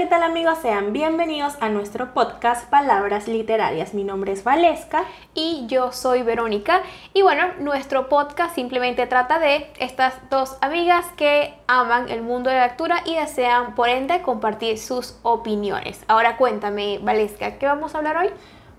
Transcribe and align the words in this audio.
¿qué 0.00 0.06
tal 0.06 0.22
amigos? 0.22 0.56
Sean 0.62 0.94
bienvenidos 0.94 1.58
a 1.60 1.68
nuestro 1.68 2.14
podcast 2.14 2.66
Palabras 2.70 3.28
Literarias. 3.28 3.92
Mi 3.92 4.02
nombre 4.02 4.32
es 4.32 4.42
Valesca. 4.44 5.04
Y 5.34 5.66
yo 5.66 5.92
soy 5.92 6.22
Verónica. 6.22 6.80
Y 7.12 7.20
bueno, 7.20 7.48
nuestro 7.58 8.08
podcast 8.08 8.54
simplemente 8.54 9.06
trata 9.06 9.38
de 9.38 9.70
estas 9.78 10.14
dos 10.30 10.56
amigas 10.62 11.04
que 11.18 11.52
aman 11.66 12.08
el 12.08 12.22
mundo 12.22 12.48
de 12.48 12.56
la 12.56 12.68
lectura 12.68 13.02
y 13.04 13.14
desean, 13.14 13.74
por 13.74 13.90
ende, 13.90 14.22
compartir 14.22 14.78
sus 14.78 15.18
opiniones. 15.22 16.02
Ahora 16.08 16.38
cuéntame, 16.38 16.98
Valesca, 17.02 17.58
¿qué 17.58 17.66
vamos 17.66 17.94
a 17.94 17.98
hablar 17.98 18.16
hoy? 18.16 18.30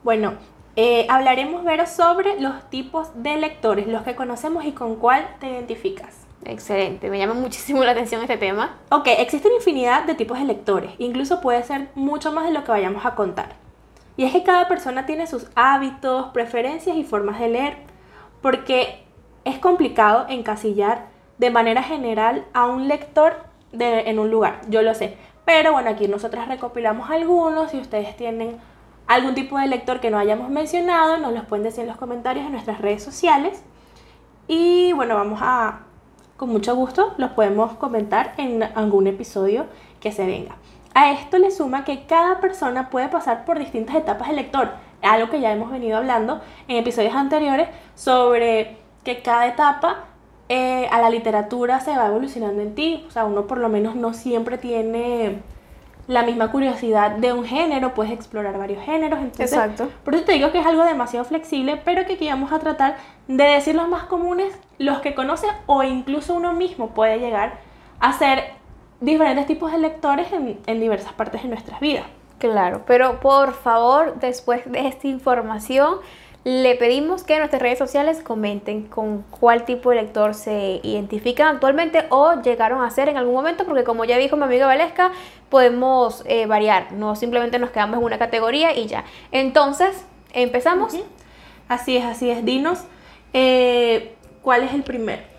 Bueno, 0.03 0.33
eh, 0.75 1.05
hablaremos, 1.07 1.63
Vero, 1.63 1.85
sobre 1.85 2.41
los 2.41 2.67
tipos 2.71 3.09
de 3.13 3.37
lectores, 3.37 3.85
los 3.85 4.01
que 4.01 4.15
conocemos 4.15 4.65
y 4.65 4.71
con 4.71 4.95
cuál 4.95 5.27
te 5.39 5.51
identificas. 5.51 6.20
Excelente, 6.45 7.09
me 7.09 7.19
llama 7.19 7.33
muchísimo 7.35 7.83
la 7.83 7.91
atención 7.91 8.21
este 8.21 8.37
tema. 8.37 8.77
Ok, 8.89 9.07
existen 9.17 9.51
infinidad 9.53 10.05
de 10.05 10.15
tipos 10.15 10.39
de 10.39 10.45
lectores, 10.45 10.91
incluso 10.97 11.41
puede 11.41 11.63
ser 11.63 11.89
mucho 11.95 12.31
más 12.31 12.45
de 12.45 12.51
lo 12.51 12.63
que 12.63 12.71
vayamos 12.71 13.05
a 13.05 13.15
contar. 13.15 13.55
Y 14.17 14.25
es 14.25 14.33
que 14.33 14.43
cada 14.43 14.67
persona 14.67 15.05
tiene 15.05 15.27
sus 15.27 15.47
hábitos, 15.55 16.27
preferencias 16.27 16.97
y 16.97 17.03
formas 17.03 17.39
de 17.39 17.49
leer, 17.49 17.77
porque 18.41 19.03
es 19.45 19.57
complicado 19.59 20.25
encasillar 20.29 21.07
de 21.37 21.49
manera 21.49 21.81
general 21.81 22.45
a 22.53 22.65
un 22.65 22.87
lector 22.87 23.33
de, 23.71 24.09
en 24.09 24.19
un 24.19 24.29
lugar, 24.29 24.61
yo 24.67 24.81
lo 24.81 24.93
sé. 24.93 25.17
Pero 25.45 25.71
bueno, 25.71 25.89
aquí 25.89 26.07
nosotras 26.07 26.47
recopilamos 26.47 27.09
algunos, 27.09 27.71
si 27.71 27.79
ustedes 27.79 28.15
tienen 28.15 28.57
algún 29.07 29.33
tipo 29.33 29.57
de 29.57 29.67
lector 29.67 29.99
que 29.99 30.11
no 30.11 30.17
hayamos 30.17 30.49
mencionado, 30.49 31.17
nos 31.17 31.33
los 31.33 31.45
pueden 31.45 31.63
decir 31.63 31.81
en 31.81 31.87
los 31.87 31.97
comentarios 31.97 32.45
en 32.45 32.51
nuestras 32.51 32.79
redes 32.79 33.03
sociales. 33.03 33.63
Y 34.47 34.93
bueno, 34.93 35.15
vamos 35.15 35.39
a 35.41 35.81
con 36.41 36.49
mucho 36.49 36.75
gusto 36.75 37.13
los 37.17 37.29
podemos 37.33 37.73
comentar 37.73 38.33
en 38.37 38.63
algún 38.63 39.05
episodio 39.05 39.67
que 39.99 40.11
se 40.11 40.25
venga. 40.25 40.55
A 40.95 41.11
esto 41.11 41.37
le 41.37 41.51
suma 41.51 41.85
que 41.85 42.07
cada 42.07 42.39
persona 42.39 42.89
puede 42.89 43.09
pasar 43.09 43.45
por 43.45 43.59
distintas 43.59 43.95
etapas 43.95 44.29
de 44.29 44.33
lector, 44.33 44.71
algo 45.03 45.29
que 45.29 45.39
ya 45.39 45.51
hemos 45.51 45.69
venido 45.69 45.97
hablando 45.97 46.41
en 46.67 46.77
episodios 46.77 47.13
anteriores 47.13 47.69
sobre 47.93 48.77
que 49.03 49.21
cada 49.21 49.45
etapa 49.45 50.05
eh, 50.49 50.87
a 50.91 50.99
la 50.99 51.11
literatura 51.11 51.79
se 51.79 51.95
va 51.95 52.07
evolucionando 52.07 52.63
en 52.63 52.73
ti, 52.73 53.05
o 53.07 53.11
sea, 53.11 53.25
uno 53.25 53.45
por 53.45 53.59
lo 53.59 53.69
menos 53.69 53.95
no 53.95 54.15
siempre 54.15 54.57
tiene 54.57 55.43
la 56.11 56.23
misma 56.23 56.51
curiosidad 56.51 57.11
de 57.11 57.31
un 57.31 57.45
género, 57.45 57.93
puedes 57.93 58.11
explorar 58.11 58.57
varios 58.57 58.83
géneros. 58.83 59.19
Entonces, 59.19 59.53
Exacto. 59.53 59.89
Por 60.03 60.13
eso 60.13 60.25
te 60.25 60.33
digo 60.33 60.51
que 60.51 60.59
es 60.59 60.65
algo 60.65 60.83
demasiado 60.83 61.23
flexible, 61.23 61.81
pero 61.85 62.05
que 62.05 62.13
aquí 62.13 62.27
vamos 62.27 62.51
a 62.51 62.59
tratar 62.59 62.97
de 63.29 63.43
decir 63.45 63.75
los 63.75 63.87
más 63.87 64.03
comunes, 64.03 64.53
los 64.77 64.99
que 64.99 65.15
conoce 65.15 65.47
o 65.67 65.83
incluso 65.83 66.35
uno 66.35 66.51
mismo 66.51 66.89
puede 66.89 67.19
llegar 67.19 67.59
a 68.01 68.11
ser 68.11 68.43
diferentes 68.99 69.47
tipos 69.47 69.71
de 69.71 69.77
lectores 69.77 70.33
en, 70.33 70.59
en 70.65 70.79
diversas 70.81 71.13
partes 71.13 71.43
de 71.43 71.47
nuestras 71.47 71.79
vidas. 71.79 72.03
Claro, 72.39 72.81
pero 72.85 73.21
por 73.21 73.53
favor, 73.53 74.15
después 74.19 74.69
de 74.69 74.87
esta 74.87 75.07
información, 75.07 75.99
le 76.43 76.75
pedimos 76.75 77.23
que 77.23 77.33
en 77.33 77.39
nuestras 77.39 77.61
redes 77.61 77.77
sociales 77.77 78.21
comenten 78.23 78.87
con 78.87 79.21
cuál 79.23 79.63
tipo 79.63 79.91
de 79.91 79.97
lector 79.97 80.33
se 80.33 80.79
identifican 80.83 81.55
actualmente 81.55 82.05
o 82.09 82.41
llegaron 82.41 82.83
a 82.83 82.89
ser 82.89 83.09
en 83.09 83.17
algún 83.17 83.35
momento, 83.35 83.65
porque 83.65 83.83
como 83.83 84.05
ya 84.05 84.17
dijo 84.17 84.37
mi 84.37 84.43
amiga 84.43 84.65
Valesca, 84.65 85.11
podemos 85.49 86.23
eh, 86.25 86.47
variar, 86.47 86.93
no 86.93 87.15
simplemente 87.15 87.59
nos 87.59 87.69
quedamos 87.69 87.99
en 87.99 88.05
una 88.05 88.17
categoría 88.17 88.75
y 88.75 88.87
ya. 88.87 89.05
Entonces, 89.31 90.05
empezamos. 90.33 90.95
Así 91.67 91.97
es, 91.97 92.05
así 92.05 92.29
es. 92.31 92.43
Dinos, 92.43 92.79
eh, 93.33 94.15
¿cuál 94.41 94.63
es 94.63 94.73
el 94.73 94.83
primero? 94.83 95.30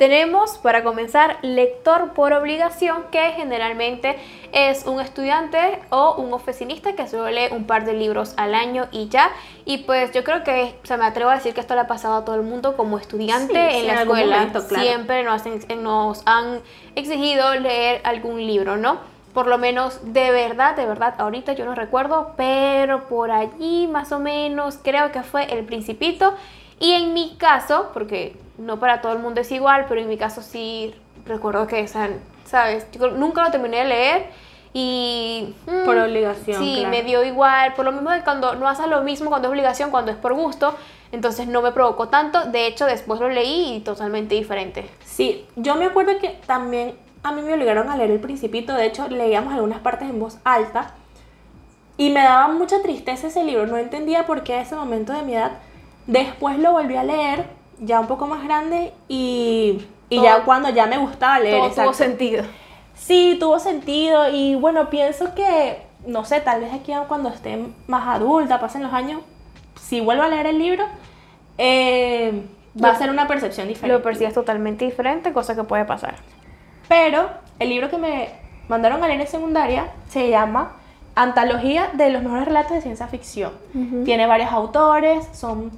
Tenemos 0.00 0.56
para 0.56 0.82
comenzar 0.82 1.36
lector 1.42 2.14
por 2.14 2.32
obligación, 2.32 3.04
que 3.12 3.32
generalmente 3.32 4.16
es 4.50 4.86
un 4.86 4.98
estudiante 4.98 5.78
o 5.90 6.14
un 6.14 6.32
oficinista 6.32 6.94
que 6.94 7.06
solo 7.06 7.28
lee 7.28 7.48
un 7.50 7.64
par 7.66 7.84
de 7.84 7.92
libros 7.92 8.32
al 8.38 8.54
año 8.54 8.88
y 8.92 9.08
ya. 9.10 9.30
Y 9.66 9.76
pues 9.84 10.10
yo 10.12 10.24
creo 10.24 10.42
que, 10.42 10.74
o 10.82 10.86
sea, 10.86 10.96
me 10.96 11.04
atrevo 11.04 11.28
a 11.28 11.34
decir 11.34 11.52
que 11.52 11.60
esto 11.60 11.74
le 11.74 11.82
ha 11.82 11.86
pasado 11.86 12.14
a 12.14 12.24
todo 12.24 12.34
el 12.36 12.40
mundo 12.44 12.78
como 12.78 12.96
estudiante 12.96 13.52
Sí, 13.52 13.76
en 13.76 13.80
sí, 13.82 13.86
la 13.88 13.92
en 13.92 13.98
escuela. 13.98 14.36
momento, 14.38 14.66
claro. 14.66 14.84
Siempre 14.84 15.22
nos, 15.22 15.42
nos 15.76 16.22
han 16.24 16.60
exigido 16.94 17.54
leer 17.56 18.00
algún 18.04 18.38
libro, 18.46 18.78
¿no? 18.78 19.00
Por 19.34 19.48
lo 19.48 19.58
menos 19.58 20.00
de 20.14 20.30
verdad, 20.30 20.76
de 20.76 20.86
verdad, 20.86 21.14
ahorita 21.18 21.52
yo 21.52 21.66
no 21.66 21.74
recuerdo, 21.74 22.32
pero 22.38 23.06
por 23.06 23.30
allí 23.30 23.86
más 23.86 24.12
o 24.12 24.18
menos 24.18 24.78
creo 24.82 25.12
que 25.12 25.22
fue 25.22 25.44
El 25.52 25.66
Principito. 25.66 26.32
Y 26.80 26.92
en 26.92 27.12
mi 27.14 27.36
caso, 27.36 27.90
porque 27.92 28.36
no 28.58 28.80
para 28.80 29.00
todo 29.00 29.12
el 29.12 29.18
mundo 29.20 29.40
es 29.42 29.52
igual, 29.52 29.84
pero 29.88 30.00
en 30.00 30.08
mi 30.08 30.16
caso 30.16 30.42
sí 30.42 30.92
recuerdo 31.26 31.66
que, 31.66 31.86
¿sabes? 31.86 32.86
Yo 32.92 33.10
nunca 33.10 33.44
lo 33.44 33.50
terminé 33.52 33.78
de 33.78 33.84
leer 33.84 34.26
y... 34.72 35.54
mm, 35.66 35.84
Por 35.84 35.96
obligación, 35.98 36.62
Sí, 36.62 36.74
claro. 36.78 36.88
me 36.90 37.02
dio 37.02 37.22
igual, 37.24 37.74
por 37.74 37.84
lo 37.84 37.92
mismo 37.92 38.10
de 38.10 38.22
cuando 38.22 38.54
no 38.54 38.66
haces 38.68 38.86
lo 38.88 39.02
mismo 39.02 39.28
cuando 39.30 39.48
es 39.48 39.52
obligación, 39.52 39.90
cuando 39.90 40.10
es 40.10 40.16
por 40.16 40.34
gusto, 40.34 40.74
entonces 41.12 41.46
no 41.48 41.60
me 41.60 41.72
provocó 41.72 42.08
tanto. 42.08 42.44
De 42.46 42.66
hecho, 42.66 42.86
después 42.86 43.20
lo 43.20 43.28
leí 43.28 43.76
y 43.76 43.80
totalmente 43.80 44.34
diferente. 44.34 44.88
Sí, 45.04 45.46
yo 45.56 45.74
me 45.74 45.86
acuerdo 45.86 46.18
que 46.18 46.30
también 46.46 46.94
a 47.22 47.32
mí 47.32 47.42
me 47.42 47.52
obligaron 47.52 47.90
a 47.90 47.96
leer 47.96 48.10
El 48.12 48.20
Principito, 48.20 48.72
de 48.74 48.86
hecho 48.86 49.06
leíamos 49.08 49.52
algunas 49.52 49.80
partes 49.80 50.08
en 50.08 50.18
voz 50.18 50.38
alta 50.44 50.94
y 51.98 52.08
me 52.10 52.22
daba 52.22 52.48
mucha 52.48 52.80
tristeza 52.80 53.26
ese 53.26 53.44
libro, 53.44 53.66
no 53.66 53.76
entendía 53.76 54.24
por 54.26 54.42
qué 54.42 54.54
a 54.54 54.60
ese 54.62 54.74
momento 54.74 55.12
de 55.12 55.22
mi 55.22 55.34
edad. 55.34 55.52
Después 56.10 56.58
lo 56.58 56.72
volví 56.72 56.96
a 56.96 57.04
leer, 57.04 57.44
ya 57.78 58.00
un 58.00 58.06
poco 58.08 58.26
más 58.26 58.42
grande 58.44 58.92
y, 59.08 59.80
y 60.08 60.16
Todo- 60.16 60.24
ya 60.24 60.42
cuando 60.44 60.68
ya 60.70 60.86
me 60.86 60.98
gustaba 60.98 61.38
leer. 61.38 61.58
Todo 61.60 61.70
tuvo 61.84 61.92
sentido. 61.94 62.44
Sí, 62.94 63.36
tuvo 63.38 63.58
sentido 63.58 64.28
y 64.28 64.54
bueno, 64.56 64.90
pienso 64.90 65.34
que, 65.34 65.78
no 66.06 66.24
sé, 66.24 66.40
tal 66.40 66.60
vez 66.60 66.72
aquí 66.74 66.92
cuando 67.08 67.28
esté 67.28 67.64
más 67.86 68.08
adulta, 68.08 68.58
pasen 68.60 68.82
los 68.82 68.92
años, 68.92 69.22
si 69.80 70.00
vuelvo 70.00 70.24
a 70.24 70.28
leer 70.28 70.46
el 70.46 70.58
libro, 70.58 70.84
eh, 71.58 72.42
va 72.76 72.88
Lo- 72.88 72.94
a 72.94 72.98
ser 72.98 73.10
una 73.10 73.26
percepción 73.26 73.68
diferente. 73.68 73.96
Lo 73.96 74.02
percibes 74.02 74.34
totalmente 74.34 74.84
diferente, 74.84 75.32
cosa 75.32 75.54
que 75.54 75.64
puede 75.64 75.84
pasar. 75.84 76.16
Pero 76.88 77.30
el 77.58 77.68
libro 77.68 77.88
que 77.88 77.96
me 77.98 78.28
mandaron 78.68 79.02
a 79.02 79.06
leer 79.08 79.20
en 79.20 79.26
secundaria 79.28 79.90
se 80.08 80.28
llama 80.28 80.72
Antología 81.14 81.90
de 81.92 82.10
los 82.10 82.22
mejores 82.22 82.46
relatos 82.46 82.72
de 82.72 82.82
ciencia 82.82 83.06
ficción. 83.08 83.52
Tiene 84.04 84.26
varios 84.26 84.50
autores, 84.52 85.26
son 85.32 85.70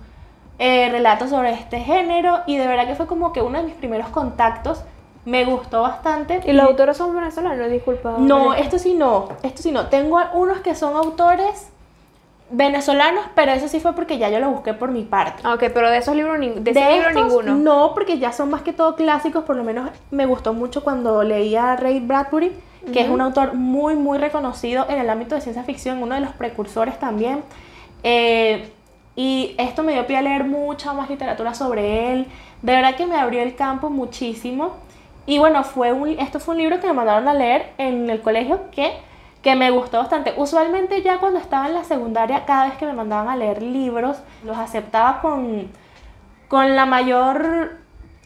eh, 0.58 0.88
relatos 0.90 1.30
sobre 1.30 1.52
este 1.52 1.80
género 1.80 2.40
y 2.46 2.56
de 2.56 2.66
verdad 2.66 2.86
que 2.86 2.94
fue 2.94 3.06
como 3.06 3.32
que 3.32 3.42
uno 3.42 3.58
de 3.58 3.64
mis 3.64 3.74
primeros 3.74 4.08
contactos. 4.08 4.82
Me 5.24 5.44
gustó 5.44 5.82
bastante. 5.82 6.40
¿Y 6.44 6.52
los 6.52 6.66
autores 6.66 6.96
son 6.96 7.14
venezolanos? 7.14 7.70
Disculpa. 7.70 8.16
No, 8.18 8.54
esto 8.54 8.76
sí 8.78 8.94
no, 8.94 9.28
esto 9.44 9.62
sí 9.62 9.70
no. 9.70 9.86
Tengo 9.86 10.18
unos 10.34 10.62
que 10.62 10.74
son 10.74 10.96
autores 10.96 11.68
venezolanos, 12.52 13.24
pero 13.34 13.52
eso 13.52 13.66
sí 13.66 13.80
fue 13.80 13.94
porque 13.94 14.18
ya 14.18 14.28
yo 14.28 14.38
lo 14.38 14.50
busqué 14.50 14.74
por 14.74 14.90
mi 14.90 15.02
parte. 15.04 15.42
Ah, 15.44 15.54
Ok, 15.54 15.64
pero 15.74 15.90
de 15.90 15.98
esos 15.98 16.14
libros, 16.14 16.38
de, 16.38 16.70
ese 16.70 16.92
libro 16.92 17.08
estos, 17.08 17.24
ninguno. 17.24 17.54
No, 17.56 17.94
porque 17.94 18.18
ya 18.18 18.32
son 18.32 18.50
más 18.50 18.62
que 18.62 18.72
todo 18.72 18.94
clásicos, 18.94 19.44
por 19.44 19.56
lo 19.56 19.64
menos 19.64 19.90
me 20.10 20.26
gustó 20.26 20.52
mucho 20.52 20.84
cuando 20.84 21.22
leía 21.22 21.72
a 21.72 21.76
Ray 21.76 22.00
Bradbury, 22.00 22.52
que 22.92 23.00
es 23.00 23.08
un 23.08 23.20
autor 23.20 23.54
muy, 23.54 23.94
muy 23.94 24.18
reconocido 24.18 24.86
en 24.88 24.98
el 24.98 25.08
ámbito 25.08 25.34
de 25.34 25.40
ciencia 25.40 25.62
ficción, 25.62 26.02
uno 26.02 26.14
de 26.14 26.20
los 26.20 26.32
precursores 26.32 26.98
también. 26.98 27.42
Eh, 28.02 28.70
y 29.14 29.54
esto 29.58 29.82
me 29.82 29.92
dio 29.92 30.06
pie 30.06 30.16
a 30.16 30.22
leer 30.22 30.44
mucha 30.44 30.92
más 30.92 31.10
literatura 31.10 31.54
sobre 31.54 32.12
él. 32.12 32.26
De 32.62 32.72
verdad 32.72 32.94
que 32.94 33.06
me 33.06 33.16
abrió 33.16 33.42
el 33.42 33.54
campo 33.54 33.90
muchísimo. 33.90 34.76
Y 35.26 35.38
bueno, 35.38 35.62
fue 35.64 35.92
un, 35.92 36.08
esto 36.08 36.40
fue 36.40 36.54
un 36.54 36.60
libro 36.60 36.80
que 36.80 36.86
me 36.86 36.94
mandaron 36.94 37.28
a 37.28 37.34
leer 37.34 37.72
en 37.78 38.08
el 38.10 38.20
colegio 38.20 38.70
que, 38.70 38.92
que 39.42 39.54
me 39.54 39.70
gustó 39.70 39.98
bastante. 39.98 40.34
Usualmente 40.36 41.02
ya 41.02 41.18
cuando 41.18 41.38
estaba 41.38 41.66
en 41.66 41.74
la 41.74 41.84
secundaria, 41.84 42.44
cada 42.44 42.64
vez 42.64 42.74
que 42.78 42.86
me 42.86 42.94
mandaban 42.94 43.28
a 43.28 43.36
leer 43.36 43.62
libros, 43.62 44.18
los 44.44 44.56
aceptaba 44.56 45.20
con, 45.20 45.68
con 46.48 46.74
la 46.74 46.86
mayor 46.86 47.82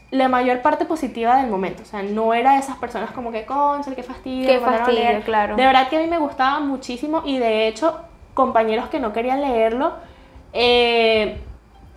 la 0.09 0.29
mayor 0.29 0.61
parte 0.61 0.85
positiva 0.85 1.35
del 1.35 1.49
momento. 1.49 1.83
O 1.83 1.85
sea, 1.85 2.01
no 2.01 2.33
era 2.33 2.53
de 2.53 2.59
esas 2.59 2.77
personas 2.77 3.11
como 3.11 3.31
que, 3.31 3.45
concha, 3.45 3.93
qué 3.93 4.03
fastidio. 4.03 4.47
Qué 4.47 4.59
fastidio, 4.59 4.99
leer". 4.99 5.21
claro. 5.23 5.55
De 5.57 5.65
verdad 5.65 5.89
que 5.89 5.97
a 5.97 5.99
mí 5.99 6.07
me 6.07 6.17
gustaba 6.17 6.59
muchísimo 6.61 7.23
y 7.25 7.39
de 7.39 7.67
hecho, 7.67 7.99
compañeros 8.33 8.87
que 8.87 8.99
no 9.01 9.11
querían 9.11 9.41
leerlo, 9.41 9.93
eh, 10.59 11.37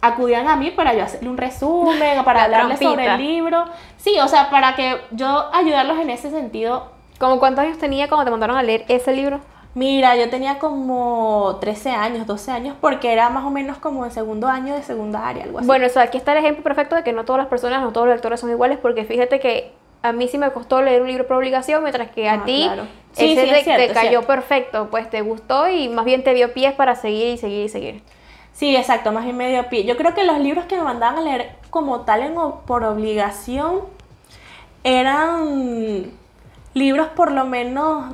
acudían 0.02 0.48
a 0.48 0.56
mí 0.56 0.70
para 0.70 0.94
yo 0.94 1.02
hacerle 1.02 1.28
un 1.28 1.36
resumen 1.38 2.22
para 2.24 2.40
La 2.40 2.44
hablarles 2.44 2.78
sobre 2.78 3.06
el 3.06 3.18
libro. 3.18 3.64
Sí, 3.96 4.18
o 4.20 4.28
sea, 4.28 4.50
para 4.50 4.74
que 4.76 4.96
yo 5.10 5.48
ayudarlos 5.52 5.98
en 5.98 6.10
ese 6.10 6.30
sentido. 6.30 6.92
¿Cómo 7.18 7.38
cuántos 7.38 7.64
años 7.64 7.78
tenía 7.78 8.08
cuando 8.08 8.24
te 8.24 8.30
mandaron 8.30 8.56
a 8.56 8.62
leer 8.62 8.84
ese 8.88 9.12
libro? 9.12 9.40
Mira, 9.74 10.16
yo 10.16 10.28
tenía 10.30 10.58
como 10.58 11.58
13 11.60 11.90
años, 11.90 12.26
12 12.26 12.50
años, 12.50 12.76
porque 12.80 13.12
era 13.12 13.30
más 13.30 13.44
o 13.44 13.50
menos 13.50 13.78
como 13.78 14.04
en 14.04 14.10
segundo 14.10 14.48
año 14.48 14.74
de 14.74 14.82
secundaria, 14.82 15.44
algo 15.44 15.58
así. 15.58 15.66
Bueno, 15.66 15.86
o 15.86 15.88
sea, 15.90 16.02
aquí 16.02 16.18
está 16.18 16.32
el 16.32 16.38
ejemplo 16.38 16.64
perfecto 16.64 16.96
de 16.96 17.04
que 17.04 17.12
no 17.12 17.24
todas 17.24 17.38
las 17.40 17.48
personas, 17.48 17.80
no 17.82 17.92
todos 17.92 18.06
los 18.08 18.14
lectores 18.16 18.40
son 18.40 18.50
iguales, 18.50 18.78
porque 18.82 19.04
fíjate 19.04 19.38
que 19.38 19.70
a 20.02 20.12
mí 20.12 20.26
sí 20.28 20.38
me 20.38 20.50
costó 20.50 20.82
leer 20.82 21.02
un 21.02 21.08
libro 21.08 21.26
por 21.26 21.36
obligación, 21.36 21.82
mientras 21.84 22.10
que 22.10 22.28
a 22.28 22.34
Ah, 22.34 22.44
ti 22.44 22.62
claro. 22.64 22.82
Sí, 23.12 23.32
ese 23.32 23.42
sí, 23.44 23.50
te, 23.50 23.58
es 23.58 23.64
cierto, 23.64 23.86
te 23.86 23.92
cayó 23.92 24.22
perfecto, 24.22 24.88
pues 24.90 25.08
te 25.08 25.20
gustó 25.20 25.68
y 25.68 25.88
más 25.88 26.04
bien 26.04 26.24
te 26.24 26.32
dio 26.34 26.52
pies 26.52 26.72
para 26.72 26.96
seguir 26.96 27.28
y 27.34 27.36
seguir 27.38 27.66
y 27.66 27.68
seguir. 27.68 28.02
Sí, 28.60 28.76
exacto, 28.76 29.10
más 29.10 29.24
bien 29.24 29.38
medio 29.38 29.70
pie. 29.70 29.84
Yo 29.84 29.96
creo 29.96 30.14
que 30.14 30.22
los 30.22 30.38
libros 30.38 30.66
que 30.66 30.76
me 30.76 30.82
mandaban 30.82 31.16
a 31.16 31.22
leer 31.22 31.52
como 31.70 32.00
tal 32.00 32.20
en, 32.20 32.34
por 32.66 32.84
obligación 32.84 33.80
eran 34.84 36.10
libros 36.74 37.08
por 37.08 37.32
lo 37.32 37.46
menos 37.46 38.12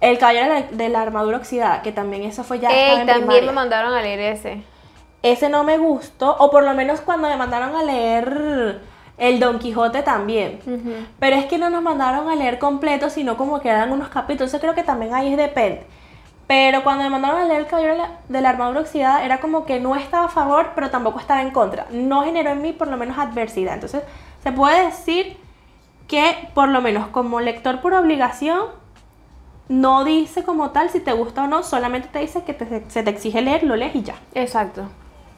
El 0.00 0.18
Caballero 0.18 0.52
de 0.52 0.60
la, 0.62 0.66
de 0.66 0.88
la 0.88 1.02
Armadura 1.02 1.36
Oxidada, 1.36 1.82
que 1.82 1.92
también 1.92 2.24
eso 2.24 2.42
fue 2.42 2.58
ya. 2.58 2.70
Ey, 2.70 3.02
en 3.02 3.06
también 3.06 3.18
primaria. 3.18 3.42
me 3.42 3.52
mandaron 3.52 3.94
a 3.94 4.02
leer 4.02 4.18
ese. 4.18 4.64
Ese 5.22 5.48
no 5.48 5.62
me 5.62 5.78
gustó, 5.78 6.36
o 6.40 6.50
por 6.50 6.64
lo 6.64 6.74
menos 6.74 7.00
cuando 7.00 7.28
me 7.28 7.36
mandaron 7.36 7.76
a 7.76 7.84
leer 7.84 8.80
el 9.18 9.38
Don 9.38 9.60
Quijote 9.60 10.02
también. 10.02 10.58
Pero 11.20 11.36
es 11.36 11.46
que 11.46 11.58
no 11.58 11.70
nos 11.70 11.80
mandaron 11.80 12.28
a 12.28 12.34
leer 12.34 12.58
completo, 12.58 13.08
sino 13.08 13.36
como 13.36 13.60
que 13.60 13.68
eran 13.68 13.92
unos 13.92 14.08
capítulos. 14.08 14.52
Entonces 14.52 14.60
creo 14.60 14.74
que 14.74 14.82
también 14.82 15.14
ahí 15.14 15.36
depende. 15.36 15.86
Pero 16.54 16.84
cuando 16.84 17.02
me 17.04 17.08
mandaron 17.08 17.40
a 17.40 17.44
leer 17.46 17.60
el 17.62 17.66
Caballero 17.66 17.94
de 18.28 18.40
la, 18.42 18.50
Armadura 18.50 18.80
Oxidada, 18.80 19.24
era 19.24 19.40
como 19.40 19.64
que 19.64 19.80
no 19.80 19.96
estaba 19.96 20.26
a 20.26 20.28
favor, 20.28 20.72
pero 20.74 20.90
tampoco 20.90 21.18
estaba 21.18 21.40
en 21.40 21.50
contra. 21.50 21.86
No 21.90 22.24
generó 22.24 22.50
en 22.50 22.60
mí 22.60 22.74
por 22.74 22.88
lo 22.88 22.98
menos 22.98 23.16
adversidad. 23.16 23.72
Entonces 23.72 24.02
se 24.42 24.52
puede 24.52 24.84
decir 24.84 25.38
que 26.08 26.50
por 26.52 26.68
lo 26.68 26.82
menos 26.82 27.06
como 27.08 27.40
lector 27.40 27.80
por 27.80 27.94
obligación, 27.94 28.66
no 29.70 30.04
dice 30.04 30.42
como 30.44 30.72
tal 30.72 30.90
si 30.90 31.00
te 31.00 31.12
gusta 31.14 31.44
o 31.44 31.46
no, 31.46 31.62
solamente 31.62 32.08
te 32.12 32.18
dice 32.18 32.44
que 32.44 32.52
te- 32.52 32.84
se 32.90 33.02
te 33.02 33.08
exige 33.08 33.40
leer, 33.40 33.62
lo 33.62 33.74
lees 33.74 33.94
y 33.94 34.02
ya. 34.02 34.16
Exacto. 34.34 34.82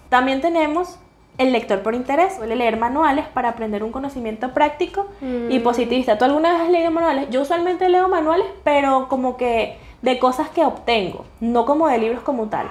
También 0.09 0.41
tenemos 0.41 0.99
el 1.39 1.53
lector 1.53 1.83
por 1.83 1.95
interés, 1.95 2.35
suele 2.35 2.57
leer 2.57 2.77
manuales 2.77 3.27
para 3.29 3.51
aprender 3.51 3.85
un 3.85 3.93
conocimiento 3.93 4.53
práctico 4.53 5.07
y 5.49 5.61
Mm. 5.61 5.63
positivista. 5.63 6.19
¿Tú 6.19 6.25
alguna 6.25 6.55
vez 6.55 6.63
has 6.63 6.71
leído 6.71 6.91
manuales? 6.91 7.31
Yo 7.31 7.43
usualmente 7.43 7.89
leo 7.89 8.09
manuales, 8.09 8.49
pero 8.65 9.07
como 9.09 9.37
que 9.37 9.79
de 10.05 10.19
cosas 10.19 10.51
que 10.51 10.63
obtengo, 10.63 11.25
no 11.41 11.65
como 11.65 11.89
de 11.89 11.97
libros 11.97 12.23
como 12.23 12.49
tal. 12.49 12.71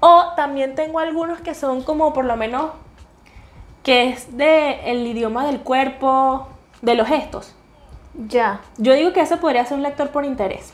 O 0.00 0.24
también 0.36 0.74
tengo 0.74 0.98
algunos 0.98 1.40
que 1.42 1.54
son 1.54 1.82
como 1.82 2.14
por 2.14 2.24
lo 2.24 2.36
menos 2.36 2.70
que 3.82 4.08
es 4.08 4.36
de 4.38 4.90
el 4.90 5.06
idioma 5.06 5.46
del 5.46 5.60
cuerpo, 5.60 6.48
de 6.80 6.94
los 6.94 7.06
gestos. 7.06 7.54
Ya. 8.28 8.62
Yo 8.78 8.94
digo 8.94 9.12
que 9.12 9.20
ese 9.20 9.36
podría 9.36 9.66
ser 9.66 9.76
un 9.76 9.82
lector 9.82 10.08
por 10.08 10.24
interés. 10.24 10.72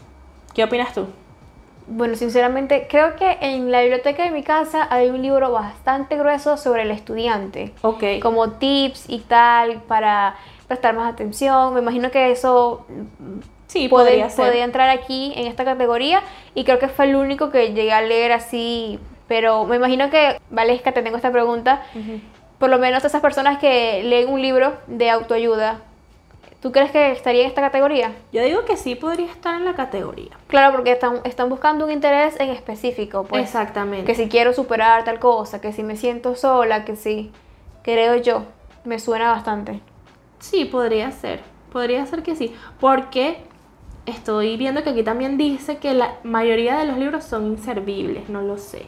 ¿Qué 0.55 0.63
opinas 0.63 0.95
tú? 0.95 1.07
Bueno, 1.89 2.15
sinceramente, 2.15 2.87
creo 2.89 3.17
que 3.17 3.39
en 3.41 3.73
la 3.73 3.81
biblioteca 3.81 4.23
de 4.23 4.31
mi 4.31 4.45
casa 4.45 4.87
hay 4.89 5.11
un 5.11 5.21
libro 5.21 5.51
bastante 5.51 6.17
grueso 6.17 6.57
sobre 6.57 6.83
el 6.83 6.93
estudiante. 6.93 7.75
Ok. 7.83 8.05
Como 8.23 8.51
tips 8.51 9.07
y 9.09 9.19
tal 9.21 9.83
para 9.89 10.37
prestar 10.69 10.95
más 10.95 11.13
atención. 11.13 11.75
Me 11.75 11.81
imagino 11.81 12.13
que 12.13 12.31
eso 12.31 12.87
Sí, 13.71 13.89
podría 13.89 14.29
ser. 14.31 14.49
podía 14.49 14.65
entrar 14.65 14.91
aquí 14.91 15.33
en 15.37 15.47
esta 15.47 15.65
categoría 15.65 16.23
y 16.57 16.65
creo 16.65 16.81
que 16.81 16.89
fue 16.89 17.05
el 17.05 17.15
único 17.15 17.51
que 17.51 17.73
llegué 17.73 17.93
a 17.93 18.03
leer 18.03 18.33
así. 18.33 18.99
Pero 19.29 19.65
me 19.65 19.77
imagino 19.77 20.11
que, 20.11 20.41
Valesca, 20.51 20.91
te 20.91 21.03
tengo 21.03 21.17
esta 21.17 21.31
pregunta. 21.31 21.83
Por 22.59 22.69
lo 22.69 22.81
menos 22.81 23.05
esas 23.05 23.23
personas 23.23 23.59
que 23.59 24.03
leen 24.03 24.29
un 24.29 24.43
libro 24.43 24.73
de 24.89 25.09
autoayuda, 25.09 25.83
¿tú 26.61 26.73
crees 26.73 26.91
que 26.91 27.13
estaría 27.13 27.43
en 27.43 27.47
esta 27.47 27.61
categoría? 27.61 28.11
Yo 28.33 28.43
digo 28.43 28.65
que 28.65 28.77
sí 28.77 28.97
podría 28.97 29.31
estar 29.31 29.55
en 29.55 29.65
la 29.65 29.75
categoría. 29.75 30.33
Claro, 30.49 30.73
porque 30.73 30.91
están, 30.91 31.21
están 31.23 31.49
buscando 31.49 31.85
un 31.85 31.93
interés 31.93 32.41
en 32.41 32.51
específico, 32.51 33.23
pues. 33.23 33.45
Exactamente. 33.45 34.05
Que 34.05 34.17
si 34.17 34.29
quiero 34.29 34.53
superar 34.53 35.05
tal 35.05 35.21
cosa, 35.21 35.61
que 35.61 35.73
si 35.73 35.85
me 35.85 35.95
siento 35.95 36.35
sola, 36.35 36.85
que 36.85 36.97
si 36.97 37.31
creo 37.85 38.17
yo, 38.17 38.47
me 38.83 38.99
suena 38.99 39.31
bastante. 39.31 39.79
Sí, 40.41 40.65
podría 40.65 41.13
ser. 41.13 41.39
Podría 41.73 42.05
ser 42.07 42.25
que 42.25 42.35
sí. 42.35 42.53
Porque 42.81 43.49
estoy 44.07 44.57
viendo 44.57 44.83
que 44.83 44.91
aquí 44.91 45.03
también 45.03 45.37
dice 45.39 45.79
que 45.79 45.95
la 45.95 46.17
mayoría 46.23 46.79
de 46.79 46.87
los 46.87 46.97
libros 46.99 47.25
son 47.25 47.47
inservibles. 47.47 48.29
No 48.29 48.43
lo 48.43 48.59
sé. 48.59 48.87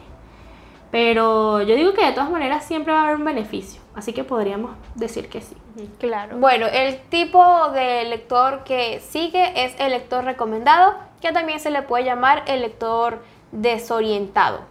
Pero 0.91 1.61
yo 1.63 1.75
digo 1.75 1.93
que 1.93 2.05
de 2.05 2.11
todas 2.11 2.29
maneras 2.29 2.65
siempre 2.65 2.93
va 2.93 2.99
a 2.99 3.03
haber 3.05 3.15
un 3.15 3.25
beneficio. 3.25 3.81
Así 3.95 4.13
que 4.13 4.23
podríamos 4.23 4.75
decir 4.93 5.27
que 5.27 5.41
sí. 5.41 5.55
Claro. 5.97 6.37
Bueno, 6.37 6.67
el 6.67 6.99
tipo 7.09 7.69
de 7.71 8.03
lector 8.05 8.63
que 8.63 8.99
sigue 8.99 9.65
es 9.65 9.73
el 9.79 9.91
lector 9.91 10.23
recomendado, 10.23 10.93
que 11.19 11.31
también 11.31 11.59
se 11.59 11.71
le 11.71 11.81
puede 11.81 12.03
llamar 12.05 12.43
el 12.45 12.61
lector 12.61 13.23
desorientado. 13.51 14.61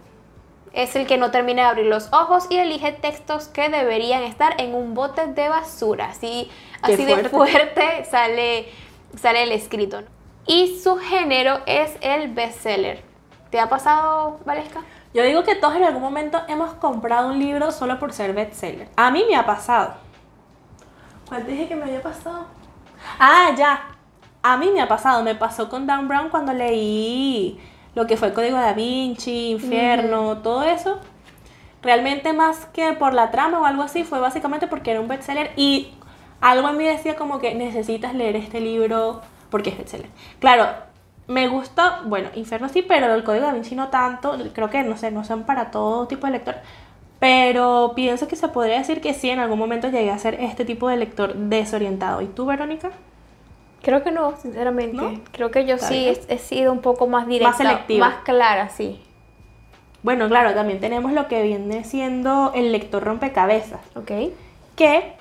Es 0.71 0.95
el 0.95 1.05
que 1.07 1.17
no 1.17 1.29
termina 1.29 1.63
de 1.63 1.67
abrir 1.67 1.85
los 1.87 2.11
ojos 2.13 2.47
y 2.49 2.55
elige 2.55 2.93
textos 2.93 3.49
que 3.49 3.67
deberían 3.67 4.23
estar 4.23 4.59
en 4.59 4.75
un 4.75 4.93
bote 4.93 5.27
de 5.27 5.49
basura. 5.49 6.11
Así, 6.11 6.49
Qué 6.85 6.93
así 6.93 7.03
de 7.05 7.15
fuerte. 7.15 7.29
fuerte 7.29 8.05
sale, 8.05 8.67
sale 9.19 9.43
el 9.43 9.51
escrito. 9.51 10.01
¿no? 10.01 10.07
Y 10.45 10.79
su 10.79 10.97
género 10.97 11.59
es 11.65 11.97
el 12.01 12.33
bestseller. 12.33 13.01
¿Te 13.49 13.59
ha 13.59 13.69
pasado, 13.69 14.39
Valesca? 14.45 14.81
Yo 15.13 15.23
digo 15.23 15.43
que 15.43 15.55
todos 15.55 15.75
en 15.75 15.83
algún 15.83 16.01
momento 16.01 16.41
hemos 16.47 16.73
comprado 16.73 17.29
un 17.29 17.39
libro 17.39 17.71
solo 17.71 17.99
por 17.99 18.13
ser 18.13 18.33
bestseller. 18.33 18.89
A 18.95 19.11
mí 19.11 19.23
me 19.29 19.35
ha 19.35 19.45
pasado. 19.45 19.93
¿Cuál 21.29 21.45
te 21.45 21.51
dije 21.51 21.67
que 21.67 21.75
me 21.75 21.83
había 21.83 22.01
pasado? 22.01 22.45
Ah, 23.19 23.51
ya. 23.55 23.89
A 24.41 24.57
mí 24.57 24.69
me 24.73 24.81
ha 24.81 24.87
pasado. 24.87 25.23
Me 25.23 25.35
pasó 25.35 25.69
con 25.69 25.87
Dan 25.87 26.07
Brown 26.07 26.29
cuando 26.29 26.51
leí 26.51 27.59
lo 27.95 28.07
que 28.07 28.17
fue 28.17 28.29
el 28.29 28.33
Código 28.33 28.57
da 28.57 28.73
Vinci, 28.73 29.51
Infierno, 29.51 30.39
todo 30.39 30.63
eso. 30.63 30.99
Realmente 31.81 32.33
más 32.33 32.65
que 32.67 32.93
por 32.93 33.13
la 33.13 33.29
trama 33.29 33.59
o 33.59 33.65
algo 33.65 33.83
así, 33.83 34.03
fue 34.03 34.19
básicamente 34.19 34.67
porque 34.67 34.91
era 34.91 35.01
un 35.01 35.07
bestseller 35.07 35.51
y 35.55 35.93
algo 36.41 36.69
en 36.69 36.77
mí 36.77 36.85
decía 36.85 37.15
como 37.15 37.39
que 37.39 37.53
necesitas 37.55 38.13
leer 38.13 38.35
este 38.35 38.61
libro 38.61 39.21
porque 39.53 39.69
es 39.69 39.77
bestseller. 39.77 40.09
Claro, 40.39 40.65
me 41.27 41.47
gusta, 41.47 42.01
bueno, 42.05 42.29
Infierno 42.33 42.69
sí, 42.69 42.81
pero 42.81 43.13
el 43.13 43.23
Código 43.23 43.45
da 43.45 43.53
Vinci 43.53 43.75
no 43.75 43.89
tanto, 43.89 44.35
creo 44.51 44.71
que 44.71 44.81
no 44.81 44.97
sé, 44.97 45.11
no 45.11 45.23
son 45.23 45.43
para 45.43 45.69
todo 45.69 46.07
tipo 46.07 46.25
de 46.25 46.33
lector. 46.33 46.55
Pero 47.19 47.93
pienso 47.95 48.27
que 48.27 48.35
se 48.35 48.47
podría 48.47 48.79
decir 48.79 48.99
que 48.99 49.13
sí, 49.13 49.29
en 49.29 49.37
algún 49.37 49.59
momento 49.59 49.89
llegué 49.89 50.09
a 50.09 50.17
ser 50.17 50.33
este 50.41 50.65
tipo 50.65 50.89
de 50.89 50.97
lector 50.97 51.35
desorientado. 51.35 52.21
¿Y 52.21 52.25
tú, 52.25 52.47
Verónica? 52.47 52.89
Creo 53.83 54.01
que 54.01 54.11
no, 54.11 54.35
sinceramente. 54.37 54.97
¿No? 54.97 55.21
Creo 55.31 55.51
que 55.51 55.67
yo 55.67 55.77
sí 55.77 56.07
he, 56.07 56.33
he 56.33 56.39
sido 56.39 56.71
un 56.71 56.79
poco 56.79 57.05
más 57.05 57.27
directa, 57.27 57.53
selectiva. 57.55 58.09
más 58.09 58.15
clara, 58.23 58.69
sí. 58.69 58.99
Bueno, 60.01 60.27
claro, 60.29 60.55
también 60.55 60.79
tenemos 60.79 61.13
lo 61.13 61.27
que 61.27 61.43
viene 61.43 61.83
siendo 61.83 62.53
el 62.55 62.71
lector 62.71 63.03
rompecabezas, 63.03 63.81
Ok. 63.95 64.33
que 64.75 65.13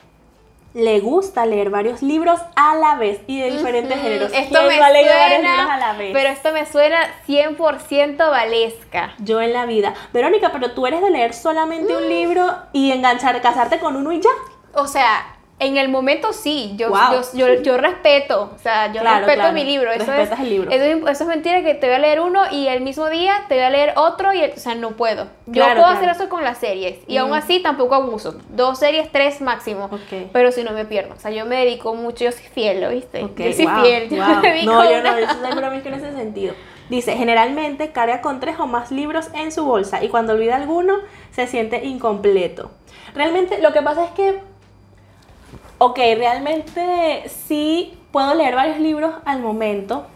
le 0.75 1.01
gusta 1.01 1.45
leer 1.47 1.71
varios 1.71 2.03
libros 2.03 2.41
a 2.57 2.75
la 2.77 2.95
vez 2.97 3.21
y 3.27 3.41
de 3.41 3.51
diferentes 3.51 4.01
géneros. 4.01 4.33
Esto 4.33 4.59
¿Quién 4.59 4.69
me 4.69 4.79
no 4.79 4.85
ha 4.85 4.91
leído 4.91 5.11
varios 5.13 5.41
suena, 5.41 5.57
libros 5.57 5.71
a 5.71 5.77
la 5.79 5.93
vez? 5.99 6.11
pero 6.13 6.29
esto 6.31 6.53
me 6.53 6.67
suena 6.67 6.99
100% 7.29 8.17
valesca. 8.31 9.15
Yo 9.19 9.41
en 9.41 9.53
la 9.53 9.67
vida. 9.67 9.95
Verónica, 10.13 10.51
pero 10.53 10.73
tú 10.73 10.87
eres 10.87 11.01
de 11.03 11.11
leer 11.11 11.35
solamente 11.35 11.97
un 11.97 12.09
libro 12.09 12.47
y 12.73 12.93
enganchar, 12.93 13.41
casarte 13.43 13.79
con 13.79 13.97
uno 13.97 14.13
y 14.13 14.21
ya. 14.21 14.31
O 14.75 14.87
sea, 14.87 15.32
en 15.67 15.77
el 15.77 15.89
momento 15.89 16.33
sí, 16.33 16.73
yo, 16.77 16.89
Wow. 16.91 16.99
yo, 17.35 17.47
yo, 17.57 17.63
yo 17.63 17.77
respeto, 17.79 18.53
o 18.55 18.59
sea, 18.59 18.93
yo 18.93 19.01
Claro, 19.01 19.21
respeto 19.27 19.41
claro, 19.41 19.53
mi 19.55 19.65
libro. 19.65 19.91
Eso 19.93 20.05
respetas 20.11 20.39
es, 20.39 20.45
el 20.45 20.51
libro. 20.51 20.71
Eso, 20.71 20.85
es, 20.85 20.97
eso 21.11 21.25
es 21.25 21.29
mentira 21.29 21.63
que 21.63 21.75
te 21.75 21.87
voy 21.87 21.97
a 21.97 21.99
leer 21.99 22.21
uno 22.21 22.43
y 22.51 22.69
el 22.69 22.81
mismo 22.83 23.09
día 23.09 23.35
te 23.49 23.55
voy 23.55 23.65
a 23.65 23.71
leer 23.71 23.93
otro 23.97 24.33
y, 24.33 24.41
el- 24.41 24.53
o 24.53 24.57
sea, 24.57 24.75
no 24.75 24.91
puedo. 24.93 25.25
Yo 25.47 25.53
Claro, 25.65 25.81
puedo 25.81 25.87
hacer 25.93 26.09
eso 26.09 26.29
con 26.29 26.45
las 26.45 26.59
series 26.59 26.99
y 27.07 27.17
Mm. 27.17 27.21
aún 27.21 27.35
así 27.35 27.61
tampoco 27.63 27.95
abuso. 27.95 28.37
Dos 28.51 28.79
series, 28.79 29.11
tres 29.13 29.41
máximo. 29.41 29.89
Pero 30.33 30.53
si 30.53 30.65
no 30.65 30.73
me 30.73 30.85
pierdo, 30.85 31.15
o 31.15 31.19
sea, 31.19 31.31
yo 31.31 31.47
me 31.47 31.57
dedico 31.57 31.95
mucho, 31.95 32.25
yo 32.25 32.33
soy 32.33 32.45
fiel, 32.45 32.81
¿lo 32.81 32.89
viste? 32.91 33.21
Yo 33.21 33.53
soy 33.53 33.65
wow, 33.67 33.83
fiel, 33.85 34.09
yo 34.11 34.17
me 34.43 34.53
dedico 34.53 34.73
No, 34.73 34.85
yo 34.85 35.03
no, 35.03 35.19
yo 35.19 35.27
soy 35.29 35.83
en 35.85 35.95
ese 35.95 36.13
sentido. 36.13 36.55
Dice, 36.89 37.13
generalmente 37.17 37.91
carga 37.93 38.21
con 38.21 38.41
tres 38.41 38.57
o 38.59 38.67
más 38.67 38.91
libros 38.91 39.31
en 39.35 39.53
su 39.53 39.65
bolsa 39.65 40.03
y 40.05 40.09
cuando 40.09 40.35
olvida 40.35 40.57
alguno 40.57 40.95
se 41.31 41.47
siente 41.47 41.85
incompleto. 41.85 42.71
Realmente 43.15 43.61
lo 43.63 43.73
que 43.73 43.81
pasa 43.83 44.05
es 44.05 44.11
que, 44.11 44.41
ok, 45.85 45.99
realmente 46.17 47.29
sí 47.29 47.99
puedo 48.13 48.35
leer 48.35 48.55
varios 48.55 48.79
libros 48.79 49.13
al 49.25 49.41
momento 49.41 50.07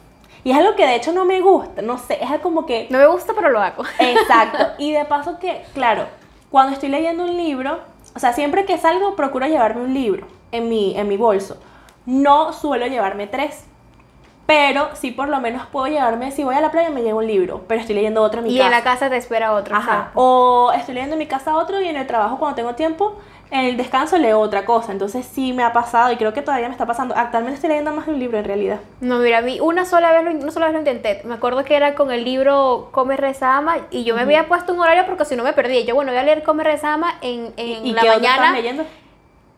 y 0.44 0.52
es 0.52 0.56
algo 0.56 0.76
que 0.76 0.86
de 0.86 0.94
hecho 0.94 1.12
no 1.12 1.24
me 1.24 1.40
gusta, 1.40 1.82
no 1.82 1.98
sé, 1.98 2.22
es 2.22 2.30
algo 2.30 2.42
como 2.44 2.66
que... 2.66 2.86
No 2.88 2.98
me 2.98 3.06
gusta, 3.06 3.32
pero 3.34 3.50
lo 3.50 3.60
hago. 3.60 3.82
Exacto. 3.98 4.64
Y 4.78 4.92
de 4.92 5.04
paso 5.06 5.40
que, 5.40 5.64
claro, 5.74 6.04
cuando 6.52 6.72
estoy 6.72 6.88
leyendo 6.88 7.24
un 7.24 7.36
libro, 7.36 7.80
o 8.14 8.18
sea, 8.20 8.32
siempre 8.32 8.64
que 8.64 8.78
salgo 8.78 9.16
procuro 9.16 9.46
llevarme 9.46 9.82
un 9.82 9.92
libro 9.92 10.28
en 10.52 10.68
mi, 10.68 10.96
en 10.96 11.08
mi 11.08 11.16
bolso. 11.16 11.56
No 12.04 12.52
suelo 12.52 12.86
llevarme 12.86 13.26
tres. 13.26 13.64
Pero 14.46 14.90
sí 14.94 15.10
por 15.10 15.28
lo 15.28 15.40
menos 15.40 15.66
puedo 15.66 15.88
llevarme, 15.88 16.30
si 16.30 16.44
voy 16.44 16.54
a 16.54 16.60
la 16.60 16.70
playa 16.70 16.90
me 16.90 17.02
llevo 17.02 17.18
un 17.18 17.26
libro, 17.26 17.64
pero 17.66 17.80
estoy 17.80 17.96
leyendo 17.96 18.22
otro 18.22 18.38
en 18.38 18.44
mi 18.46 18.54
Y 18.54 18.58
casa. 18.58 18.66
en 18.66 18.70
la 18.70 18.82
casa 18.84 19.10
te 19.10 19.16
espera 19.16 19.52
otro. 19.52 19.74
Ajá. 19.74 20.12
O 20.14 20.70
estoy 20.72 20.94
leyendo 20.94 21.14
en 21.14 21.18
mi 21.18 21.26
casa 21.26 21.56
otro 21.56 21.80
y 21.80 21.88
en 21.88 21.96
el 21.96 22.06
trabajo 22.06 22.38
cuando 22.38 22.54
tengo 22.54 22.76
tiempo, 22.76 23.16
en 23.50 23.60
el 23.66 23.76
descanso 23.76 24.18
leo 24.18 24.40
otra 24.40 24.64
cosa. 24.64 24.92
Entonces 24.92 25.26
sí 25.26 25.52
me 25.52 25.62
ha 25.62 25.72
pasado 25.72 26.12
y 26.12 26.16
creo 26.16 26.32
que 26.32 26.42
todavía 26.42 26.68
me 26.68 26.72
está 26.72 26.86
pasando. 26.86 27.14
Actualmente 27.16 27.56
estoy 27.56 27.68
leyendo 27.68 27.92
más 27.92 28.06
de 28.06 28.12
un 28.12 28.18
libro 28.18 28.38
en 28.38 28.44
realidad. 28.44 28.80
No, 29.00 29.18
mira, 29.18 29.38
a 29.38 29.42
mí 29.42 29.58
una 29.60 29.84
sola 29.84 30.12
vez 30.12 30.24
lo, 30.24 30.30
una 30.30 30.50
sola 30.52 30.66
vez 30.66 30.72
lo 30.74 30.78
intenté. 30.80 31.22
Me 31.24 31.34
acuerdo 31.34 31.64
que 31.64 31.74
era 31.76 31.94
con 31.94 32.10
el 32.10 32.24
libro 32.24 32.88
Come, 32.92 33.16
Reza, 33.16 33.56
Ama 33.56 33.78
y 33.90 34.04
yo 34.04 34.14
me 34.14 34.22
había 34.22 34.48
puesto 34.48 34.72
un 34.74 34.80
horario 34.80 35.06
porque 35.06 35.24
si 35.24 35.36
no 35.36 35.44
me 35.44 35.52
perdía. 35.52 35.82
Yo, 35.84 35.94
bueno, 35.94 36.12
voy 36.12 36.18
a 36.20 36.24
leer 36.24 36.42
Come, 36.42 36.64
Reza, 36.64 36.94
Ama 36.94 37.14
en, 37.20 37.52
en 37.56 37.86
¿Y 37.86 37.92
la 37.92 38.02
qué 38.02 38.08
otro 38.10 38.22
estás 38.22 38.36
mañana. 38.38 38.56
leyendo? 38.56 38.84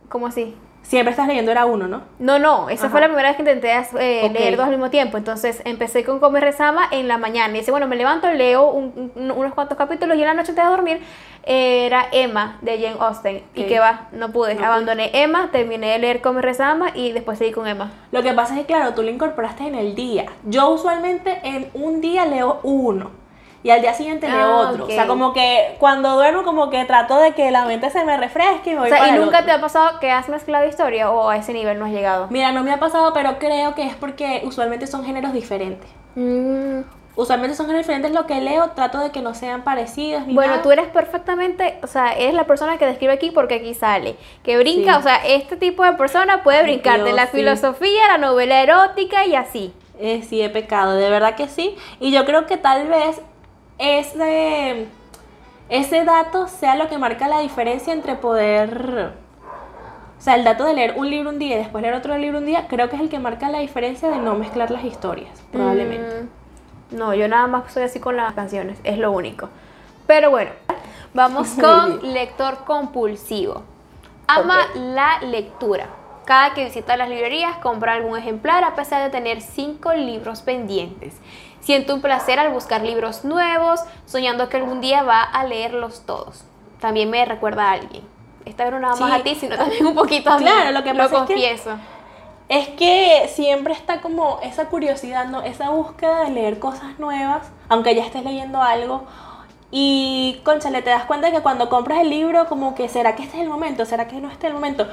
¿Cómo 0.09 0.27
así? 0.27 0.55
Siempre 0.89 1.11
estás 1.11 1.29
leyendo 1.29 1.51
era 1.51 1.67
uno, 1.67 1.87
¿no? 1.87 2.01
No, 2.19 2.39
no, 2.39 2.71
esa 2.71 2.85
Ajá. 2.87 2.93
fue 2.93 3.01
la 3.03 3.09
primera 3.09 3.29
vez 3.29 3.37
que 3.37 3.43
intenté 3.43 3.71
eh, 4.01 4.31
leer 4.33 4.57
dos 4.57 4.65
al 4.65 4.71
mismo 4.71 4.89
tiempo. 4.89 5.19
Entonces 5.19 5.61
empecé 5.67 6.03
con 6.03 6.19
Come 6.19 6.41
Rezama 6.41 6.89
en 6.91 7.09
la 7.09 7.19
mañana. 7.19 7.55
Y 7.55 7.59
dice, 7.59 7.71
bueno, 7.71 7.87
me 7.87 7.95
levanto, 7.95 8.27
leo 8.33 8.71
un- 8.71 9.13
un- 9.15 9.31
unos 9.31 9.53
cuantos 9.53 9.77
capítulos 9.77 10.17
y 10.17 10.23
en 10.23 10.29
la 10.29 10.33
noche 10.33 10.53
antes 10.53 10.65
de 10.65 10.71
dormir 10.71 11.01
eh, 11.45 11.85
era 11.85 12.07
Emma 12.11 12.57
de 12.63 12.81
Jane 12.81 12.97
Austen. 13.01 13.43
Y 13.55 13.65
que 13.65 13.79
va, 13.79 14.09
no 14.13 14.33
pude. 14.33 14.55
No 14.55 14.65
Abandoné 14.65 15.11
Emma, 15.13 15.51
terminé 15.53 15.89
de 15.91 15.99
leer 15.99 16.23
Come 16.23 16.41
Rezama 16.41 16.87
y 16.95 17.13
después 17.13 17.37
seguí 17.37 17.53
con 17.53 17.67
Emma. 17.69 17.93
Lo 18.11 18.23
que 18.23 18.33
pasa 18.33 18.55
es 18.55 18.61
que, 18.61 18.67
claro, 18.67 18.95
tú 18.95 19.03
lo 19.03 19.11
incorporaste 19.11 19.65
en 19.67 19.75
el 19.75 19.95
día. 19.95 20.25
Yo 20.45 20.71
usualmente 20.71 21.39
en 21.45 21.69
un 21.75 22.01
día 22.01 22.25
leo 22.25 22.61
uno 22.63 23.11
y 23.63 23.71
al 23.71 23.81
día 23.81 23.93
siguiente 23.95 24.29
leo 24.29 24.39
Ah, 24.39 24.71
otro. 24.71 24.85
ok. 24.85 24.91
O 24.91 24.93
sea, 24.93 25.07
como 25.07 25.33
que 25.33 25.77
cuando 25.79 26.15
duermo, 26.15 26.45
como 26.45 26.71
que 26.71 26.85
trato 26.85 27.19
de 27.19 27.33
que 27.33 27.51
la 27.51 27.65
mente 27.65 27.91
se 27.91 28.05
me 28.05 28.17
refresque 28.17 28.71
y 28.71 28.75
me 28.75 28.81
voy 28.81 28.87
O 28.87 28.91
sea, 28.91 28.99
para 28.99 29.11
¿y 29.11 29.15
el 29.17 29.21
nunca 29.21 29.39
otro. 29.39 29.47
te 29.47 29.53
ha 29.53 29.61
pasado 29.61 29.99
que 30.01 30.11
has 30.11 30.29
mezclado 30.29 30.67
historia 30.67 31.11
o 31.11 31.29
a 31.29 31.37
ese 31.37 31.53
nivel 31.53 31.79
no 31.79 31.87
has 31.87 31.91
llegado? 31.93 32.27
Mira, 32.31 32.53
no 32.53 32.63
me 32.63 32.73
ha 32.73 32.79
pasado, 32.79 33.13
pero 33.13 33.39
creo 33.39 33.75
que 33.75 33.85
es 33.85 33.95
porque 33.97 34.43
usualmente 34.45 34.87
son 34.87 35.05
géneros 35.05 35.33
diferentes. 35.33 35.89
Mm, 36.15 36.81
Usualmente 37.17 37.57
son 37.57 37.67
géneros 37.67 37.85
diferentes 37.85 38.13
lo 38.13 38.27
que 38.27 38.41
leo, 38.41 38.71
trato 38.77 39.01
de 39.01 39.11
que 39.11 39.23
no 39.23 39.35
sean 39.35 39.63
parecidos 39.65 40.25
ni 40.25 40.35
Bueno, 40.35 40.53
nada. 40.53 40.63
tú 40.63 40.71
eres 40.71 40.87
perfectamente, 40.87 41.77
o 41.83 41.89
sea, 41.89 42.13
eres 42.13 42.33
la 42.33 42.45
persona 42.45 42.79
que 42.79 42.87
describe 42.87 43.13
aquí 43.13 43.33
porque 43.33 43.57
aquí 43.57 43.75
sale, 43.75 44.15
que 44.45 44.57
brinca, 44.57 44.93
Sí. 44.93 44.99
o 45.01 45.03
sea, 45.03 45.17
este 45.27 45.57
tipo 45.57 45.83
de 45.83 45.95
persona 45.95 46.45
puede 46.45 46.63
brincar 46.63 47.03
de 47.03 47.13
la 47.13 47.27
sí. 47.27 47.39
filosofía, 47.39 48.07
la 48.07 48.19
novela 48.19 48.63
erótica 48.63 49.27
y 49.27 49.35
así. 49.35 49.75
Eh, 49.99 50.23
sí, 50.29 50.41
he 50.41 50.49
pecado, 50.49 50.95
de 50.95 51.11
verdad 51.11 51.35
que 51.35 51.49
sí. 51.49 51.75
Y 51.99 52.13
yo 52.13 52.25
creo 52.25 52.47
que 52.47 52.57
tal 52.57 52.87
vez 52.87 53.21
ese, 53.79 54.87
ese 55.69 56.05
dato 56.05 56.49
sea 56.49 56.77
lo 56.77 56.89
que 56.89 56.99
marca 56.99 57.29
la 57.29 57.41
diferencia 57.41 57.93
entre 57.93 58.17
poder... 58.17 59.13
O 60.19 60.21
sea, 60.21 60.35
el 60.35 60.43
dato 60.43 60.65
de 60.65 60.75
leer 60.75 60.95
un 60.97 61.09
libro 61.09 61.31
un 61.31 61.39
día 61.39 61.55
y 61.55 61.59
después 61.59 61.81
leer 61.81 61.95
otro 61.95 62.19
libro 62.19 62.39
un 62.39 62.47
día, 62.47 62.67
creo 62.67 62.89
que 62.91 62.97
es 62.97 63.03
el 63.03 63.09
que 63.09 63.21
marca 63.21 63.49
la 63.51 63.61
diferencia 63.61 64.09
de 64.09 64.19
no 64.19 64.35
mezclar 64.35 64.69
las 64.73 64.83
historias, 64.83 65.41
probablemente. 65.53 66.23
Mm, 66.23 66.97
no, 66.97 67.15
yo 67.15 67.29
nada 67.29 67.47
más 67.47 67.73
soy 67.73 67.85
así 67.85 68.01
con 68.01 68.17
las 68.17 68.33
canciones, 68.33 68.81
es 68.83 68.99
lo 68.99 69.13
único. 69.13 69.49
Pero 70.09 70.31
bueno, 70.31 70.51
vamos 71.15 71.51
con 71.61 72.13
lector 72.13 72.65
compulsivo. 72.65 73.63
Ama 74.27 74.59
la 74.75 75.21
lectura. 75.21 75.87
Cada 76.25 76.53
que 76.53 76.65
visita 76.65 76.97
las 76.97 77.09
librerías 77.09 77.57
compra 77.59 77.95
algún 77.95 78.19
ejemplar 78.19 78.65
a 78.65 78.75
pesar 78.75 79.03
de 79.03 79.11
tener 79.11 79.41
cinco 79.41 79.95
libros 79.95 80.43
pendientes. 80.43 81.15
Siente 81.61 81.93
un 81.93 82.01
placer 82.01 82.39
al 82.39 82.51
buscar 82.53 82.83
libros 82.83 83.25
nuevos, 83.25 83.81
soñando 84.07 84.49
que 84.49 84.57
algún 84.57 84.81
día 84.81 85.03
va 85.03 85.23
a 85.23 85.45
leerlos 85.45 86.05
todos. 86.07 86.45
También 86.81 87.11
me 87.11 87.25
recuerda 87.25 87.69
a 87.71 87.73
alguien. 87.73 88.03
Esta 88.45 88.65
vez 88.65 88.73
no 88.73 88.81
nada 88.81 88.97
más 88.97 89.11
Sí. 89.13 89.21
a 89.21 89.23
ti, 89.23 89.35
sino 89.35 89.57
también 89.57 89.87
un 89.87 89.95
poquito 89.95 90.31
a 90.31 90.39
mí. 90.39 90.45
Claro, 90.45 90.71
lo 90.71 90.83
que 90.85 90.95
pasa 90.95 91.05
es 91.05 91.11
que- 91.11 91.17
confieso. 91.35 91.71
Es 92.49 92.69
que 92.69 93.29
siempre 93.35 93.75
está 93.75 94.01
como 94.01 94.41
esa 94.43 94.67
curiosidad, 94.71 95.27
¿no? 95.27 95.43
Esa 95.43 95.69
búsqueda 95.69 96.25
de 96.25 96.31
leer 96.31 96.59
cosas 96.59 96.99
nuevas, 96.99 97.51
aunque 97.69 97.95
ya 97.95 98.07
estés 98.07 98.25
leyendo 98.25 98.63
algo. 98.63 99.05
Y, 99.71 100.41
conchale, 100.45 100.83
te 100.83 100.91
das 100.91 101.05
cuenta 101.05 101.31
que 101.31 101.41
cuando 101.41 101.69
compras 101.69 102.01
el 102.01 102.11
libro, 102.11 102.47
como 102.47 102.75
que, 102.75 102.89
¿será 102.89 103.15
que 103.15 103.25
este 103.25 103.37
es 103.37 103.43
el 103.43 103.49
momento? 103.49 103.85
¿Será 103.85 104.09
que 104.09 104.21
no 104.21 104.31
este 104.31 104.47
es 104.47 104.51
el 104.51 104.55
momento? 104.55 104.87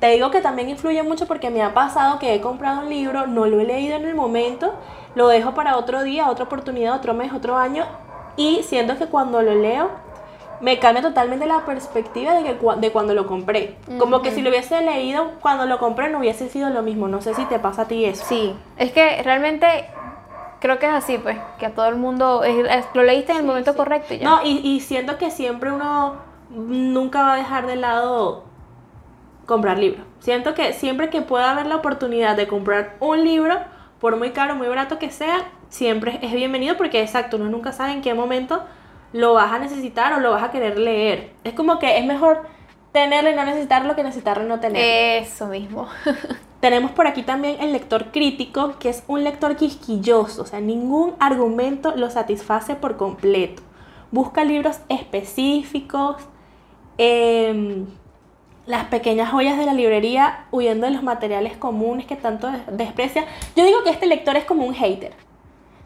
Te 0.00 0.08
digo 0.08 0.30
que 0.30 0.40
también 0.40 0.68
influye 0.68 1.02
mucho 1.02 1.26
porque 1.26 1.50
me 1.50 1.62
ha 1.62 1.74
pasado 1.74 2.18
que 2.18 2.34
he 2.34 2.40
comprado 2.40 2.80
un 2.80 2.88
libro, 2.88 3.26
no 3.26 3.46
lo 3.46 3.60
he 3.60 3.64
leído 3.64 3.96
en 3.96 4.04
el 4.04 4.14
momento, 4.14 4.74
lo 5.14 5.28
dejo 5.28 5.54
para 5.54 5.76
otro 5.76 6.02
día, 6.02 6.30
otra 6.30 6.46
oportunidad, 6.46 6.94
otro 6.96 7.14
mes, 7.14 7.32
otro 7.32 7.56
año, 7.56 7.84
y 8.36 8.62
siento 8.62 8.96
que 8.96 9.06
cuando 9.06 9.42
lo 9.42 9.54
leo, 9.54 9.90
me 10.62 10.78
cambia 10.78 11.02
totalmente 11.02 11.46
la 11.46 11.66
perspectiva 11.66 12.34
de, 12.34 12.44
que, 12.44 12.58
de 12.78 12.92
cuando 12.92 13.14
lo 13.14 13.26
compré. 13.26 13.76
Como 13.98 14.22
que 14.22 14.30
si 14.30 14.42
lo 14.42 14.50
hubiese 14.50 14.80
leído 14.80 15.32
cuando 15.40 15.66
lo 15.66 15.78
compré 15.78 16.08
no 16.08 16.18
hubiese 16.18 16.48
sido 16.48 16.70
lo 16.70 16.82
mismo. 16.82 17.08
No 17.08 17.20
sé 17.20 17.34
si 17.34 17.44
te 17.46 17.58
pasa 17.58 17.82
a 17.82 17.88
ti 17.88 18.04
eso. 18.04 18.24
Sí, 18.24 18.54
es 18.76 18.92
que 18.92 19.22
realmente 19.24 19.86
creo 20.62 20.78
que 20.78 20.86
es 20.86 20.92
así, 20.94 21.18
pues, 21.18 21.36
que 21.58 21.66
a 21.66 21.74
todo 21.74 21.86
el 21.88 21.96
mundo 21.96 22.42
es- 22.44 22.66
es- 22.70 22.86
lo 22.94 23.02
leíste 23.02 23.32
en 23.32 23.38
el 23.38 23.44
momento 23.44 23.76
correcto 23.76 24.14
y 24.14 24.18
ya. 24.20 24.24
No, 24.30 24.40
y, 24.44 24.58
y 24.66 24.80
siento 24.80 25.18
que 25.18 25.30
siempre 25.30 25.70
uno 25.72 26.16
nunca 26.50 27.22
va 27.22 27.34
a 27.34 27.36
dejar 27.36 27.66
de 27.66 27.76
lado 27.76 28.44
comprar 29.46 29.78
libros. 29.78 30.06
Siento 30.20 30.54
que 30.54 30.72
siempre 30.72 31.10
que 31.10 31.20
pueda 31.22 31.50
haber 31.50 31.66
la 31.66 31.76
oportunidad 31.76 32.36
de 32.36 32.46
comprar 32.46 32.96
un 33.00 33.24
libro, 33.24 33.58
por 34.00 34.16
muy 34.16 34.30
caro, 34.30 34.54
muy 34.54 34.68
barato 34.68 34.98
que 34.98 35.10
sea, 35.10 35.38
siempre 35.68 36.18
es 36.22 36.32
bienvenido 36.32 36.76
porque 36.76 37.02
exacto, 37.02 37.36
uno 37.36 37.46
nunca 37.50 37.72
sabe 37.72 37.92
en 37.92 38.02
qué 38.02 38.14
momento 38.14 38.62
lo 39.12 39.34
vas 39.34 39.52
a 39.52 39.58
necesitar 39.58 40.12
o 40.14 40.20
lo 40.20 40.30
vas 40.30 40.42
a 40.42 40.50
querer 40.50 40.78
leer. 40.78 41.32
Es 41.44 41.54
como 41.54 41.78
que 41.78 41.98
es 41.98 42.04
mejor 42.06 42.42
tenerlo 42.92 43.30
y 43.30 43.34
no 43.34 43.44
necesitarlo 43.44 43.96
que 43.96 44.02
necesitarlo 44.04 44.44
y 44.44 44.48
no 44.48 44.60
tenerlo. 44.60 45.24
Eso 45.26 45.46
mismo. 45.46 45.88
Tenemos 46.60 46.92
por 46.92 47.06
aquí 47.08 47.22
también 47.24 47.56
el 47.60 47.72
lector 47.72 48.12
crítico, 48.12 48.74
que 48.78 48.88
es 48.90 49.02
un 49.08 49.24
lector 49.24 49.56
quisquilloso, 49.56 50.42
o 50.42 50.46
sea, 50.46 50.60
ningún 50.60 51.14
argumento 51.18 51.96
lo 51.96 52.08
satisface 52.10 52.76
por 52.76 52.96
completo. 52.96 53.62
Busca 54.12 54.44
libros 54.44 54.78
específicos, 54.88 56.16
em, 56.98 57.86
las 58.66 58.84
pequeñas 58.84 59.30
joyas 59.30 59.58
de 59.58 59.66
la 59.66 59.74
librería, 59.74 60.46
huyendo 60.52 60.86
de 60.86 60.92
los 60.92 61.02
materiales 61.02 61.56
comunes 61.56 62.06
que 62.06 62.14
tanto 62.14 62.48
des- 62.50 62.60
desprecia. 62.76 63.24
Yo 63.56 63.64
digo 63.64 63.82
que 63.82 63.90
este 63.90 64.06
lector 64.06 64.36
es 64.36 64.44
como 64.44 64.64
un 64.64 64.74
hater. 64.74 65.14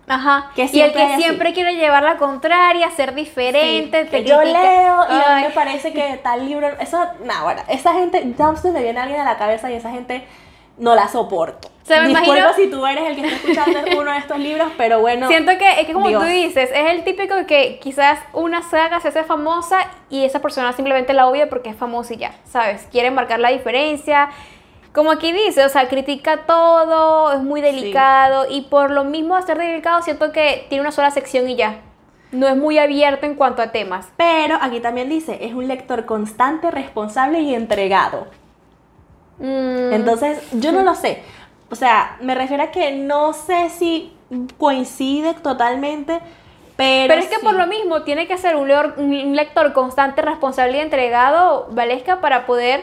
Ajá. 0.08 0.50
Que 0.54 0.68
y 0.72 0.80
el 0.80 0.92
que 0.92 1.16
siempre 1.16 1.52
quiere 1.52 1.74
llevar 1.74 2.02
la 2.02 2.16
contraria, 2.16 2.90
ser 2.92 3.14
diferente, 3.14 4.04
Sí, 4.04 4.08
te 4.10 4.22
que 4.22 4.24
yo 4.24 4.42
leo 4.42 5.04
y 5.10 5.12
a 5.20 5.36
mí 5.36 5.42
me 5.42 5.50
parece 5.50 5.92
que 5.92 6.20
tal 6.22 6.46
libro, 6.48 6.68
eso, 6.78 7.04
no, 7.24 7.42
bueno, 7.42 7.62
esa 7.68 7.92
gente, 7.94 8.22
ya 8.38 8.54
se 8.56 8.70
me 8.70 8.82
viene 8.82 9.00
alguien 9.00 9.20
a 9.20 9.24
la 9.24 9.36
cabeza 9.36 9.70
y 9.70 9.74
esa 9.74 9.90
gente 9.90 10.24
no 10.78 10.94
la 10.94 11.08
soporto. 11.08 11.68
O 11.82 11.86
sea, 11.86 12.02
me 12.02 12.08
Disculpa 12.08 12.36
imagino- 12.38 12.54
si 12.54 12.66
tú 12.68 12.84
eres 12.86 13.04
el 13.08 13.16
que 13.16 13.26
está 13.26 13.36
escuchando 13.64 13.78
uno 14.00 14.12
de 14.12 14.18
estos 14.18 14.38
libros, 14.38 14.70
pero 14.76 15.00
bueno. 15.00 15.28
Siento 15.28 15.56
que 15.56 15.80
es 15.80 15.86
que 15.86 15.92
como 15.92 16.08
Dios. 16.08 16.22
tú 16.22 16.28
dices, 16.28 16.70
es 16.72 16.86
el 16.90 17.02
típico 17.04 17.34
que 17.46 17.78
quizás 17.80 18.18
una 18.32 18.62
saga 18.62 19.00
se 19.00 19.08
hace 19.08 19.24
famosa 19.24 19.78
y 20.10 20.24
esa 20.24 20.40
persona 20.40 20.72
simplemente 20.72 21.12
la 21.14 21.26
odia 21.28 21.48
porque 21.48 21.70
es 21.70 21.76
famosa 21.76 22.14
y 22.14 22.18
ya, 22.18 22.32
¿sabes? 22.44 22.86
Quiere 22.92 23.10
marcar 23.10 23.38
la 23.40 23.50
diferencia. 23.50 24.28
Como 24.96 25.10
aquí 25.10 25.30
dice, 25.30 25.62
o 25.62 25.68
sea, 25.68 25.88
critica 25.88 26.46
todo, 26.46 27.30
es 27.32 27.40
muy 27.42 27.60
delicado 27.60 28.46
y 28.48 28.62
por 28.62 28.90
lo 28.90 29.04
mismo 29.04 29.36
de 29.36 29.42
ser 29.42 29.58
delicado 29.58 30.00
siento 30.00 30.32
que 30.32 30.64
tiene 30.70 30.80
una 30.80 30.90
sola 30.90 31.10
sección 31.10 31.48
y 31.50 31.54
ya. 31.54 31.82
No 32.32 32.48
es 32.48 32.56
muy 32.56 32.78
abierto 32.78 33.26
en 33.26 33.34
cuanto 33.34 33.60
a 33.60 33.72
temas. 33.72 34.08
Pero 34.16 34.56
aquí 34.58 34.80
también 34.80 35.10
dice, 35.10 35.38
es 35.44 35.52
un 35.52 35.68
lector 35.68 36.06
constante, 36.06 36.70
responsable 36.70 37.40
y 37.40 37.54
entregado. 37.54 38.26
Mm, 39.38 39.92
Entonces, 39.92 40.42
yo 40.52 40.72
no 40.72 40.82
lo 40.88 40.94
sé. 40.94 41.22
O 41.70 41.74
sea, 41.74 42.16
me 42.22 42.34
refiero 42.34 42.62
a 42.62 42.70
que 42.70 42.92
no 42.92 43.34
sé 43.34 43.68
si 43.68 44.14
coincide 44.56 45.34
totalmente, 45.34 46.20
pero. 46.76 47.08
Pero 47.08 47.20
es 47.20 47.28
que 47.28 47.36
sí. 47.36 47.44
por 47.44 47.54
lo 47.54 47.66
mismo 47.66 48.02
tiene 48.02 48.26
que 48.26 48.38
ser 48.38 48.56
un, 48.56 48.68
leor- 48.68 48.94
un 48.96 49.36
lector 49.36 49.74
constante, 49.74 50.22
responsable 50.22 50.78
y 50.78 50.80
entregado, 50.80 51.68
Valesca, 51.72 52.22
para 52.22 52.46
poder 52.46 52.82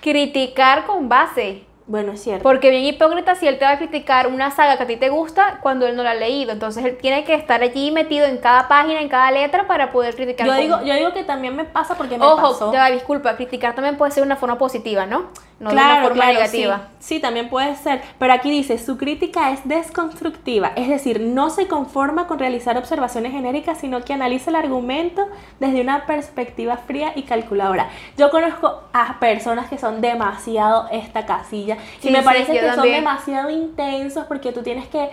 criticar 0.00 0.86
con 0.86 1.08
base. 1.08 1.69
Bueno, 1.90 2.12
es 2.12 2.22
cierto. 2.22 2.44
Porque 2.44 2.70
bien 2.70 2.84
hipócrita 2.84 3.34
si 3.34 3.48
él 3.48 3.58
te 3.58 3.64
va 3.64 3.72
a 3.72 3.78
criticar 3.78 4.28
una 4.28 4.52
saga 4.52 4.76
que 4.76 4.84
a 4.84 4.86
ti 4.86 4.94
te 4.94 5.08
gusta 5.08 5.58
cuando 5.60 5.88
él 5.88 5.96
no 5.96 6.04
la 6.04 6.12
ha 6.12 6.14
leído. 6.14 6.52
Entonces 6.52 6.84
él 6.84 6.96
tiene 6.96 7.24
que 7.24 7.34
estar 7.34 7.60
allí 7.64 7.90
metido 7.90 8.26
en 8.26 8.38
cada 8.38 8.68
página, 8.68 9.00
en 9.00 9.08
cada 9.08 9.32
letra 9.32 9.66
para 9.66 9.90
poder 9.90 10.14
criticar. 10.14 10.46
Yo 10.46 10.54
digo, 10.54 10.82
yo 10.84 10.94
digo 10.94 11.12
que 11.12 11.24
también 11.24 11.56
me 11.56 11.64
pasa 11.64 11.96
porque 11.96 12.16
me 12.16 12.24
Ojo, 12.24 12.52
pasó. 12.52 12.72
ya, 12.72 12.88
disculpa, 12.92 13.34
criticar 13.34 13.74
también 13.74 13.96
puede 13.96 14.12
ser 14.12 14.22
una 14.22 14.36
forma 14.36 14.56
positiva, 14.56 15.04
¿no? 15.04 15.30
No 15.58 15.70
de 15.70 15.74
claro, 15.74 15.92
una 15.92 16.02
forma 16.02 16.22
claro, 16.22 16.32
negativa. 16.34 16.88
Sí, 17.00 17.16
sí, 17.16 17.20
también 17.20 17.50
puede 17.50 17.74
ser. 17.74 18.00
Pero 18.18 18.32
aquí 18.32 18.50
dice, 18.50 18.78
su 18.78 18.96
crítica 18.96 19.50
es 19.50 19.60
desconstructiva, 19.64 20.72
es 20.76 20.88
decir, 20.88 21.20
no 21.20 21.50
se 21.50 21.66
conforma 21.66 22.26
con 22.28 22.38
realizar 22.38 22.78
observaciones 22.78 23.32
genéricas, 23.32 23.78
sino 23.78 24.02
que 24.02 24.14
analiza 24.14 24.48
el 24.50 24.56
argumento 24.56 25.28
desde 25.58 25.82
una 25.82 26.06
perspectiva 26.06 26.78
fría 26.78 27.12
y 27.14 27.24
calculadora. 27.24 27.90
Yo 28.16 28.30
conozco 28.30 28.84
a 28.94 29.18
personas 29.20 29.68
que 29.68 29.76
son 29.76 30.00
demasiado 30.00 30.88
esta 30.92 31.26
casilla 31.26 31.76
y 32.00 32.02
Sí, 32.06 32.10
me 32.10 32.18
sí, 32.20 32.24
parece 32.24 32.52
que 32.52 32.72
son 32.72 32.82
demasiado 32.82 33.50
intensos 33.50 34.24
porque 34.26 34.52
tú 34.52 34.62
tienes 34.62 34.86
que... 34.88 35.10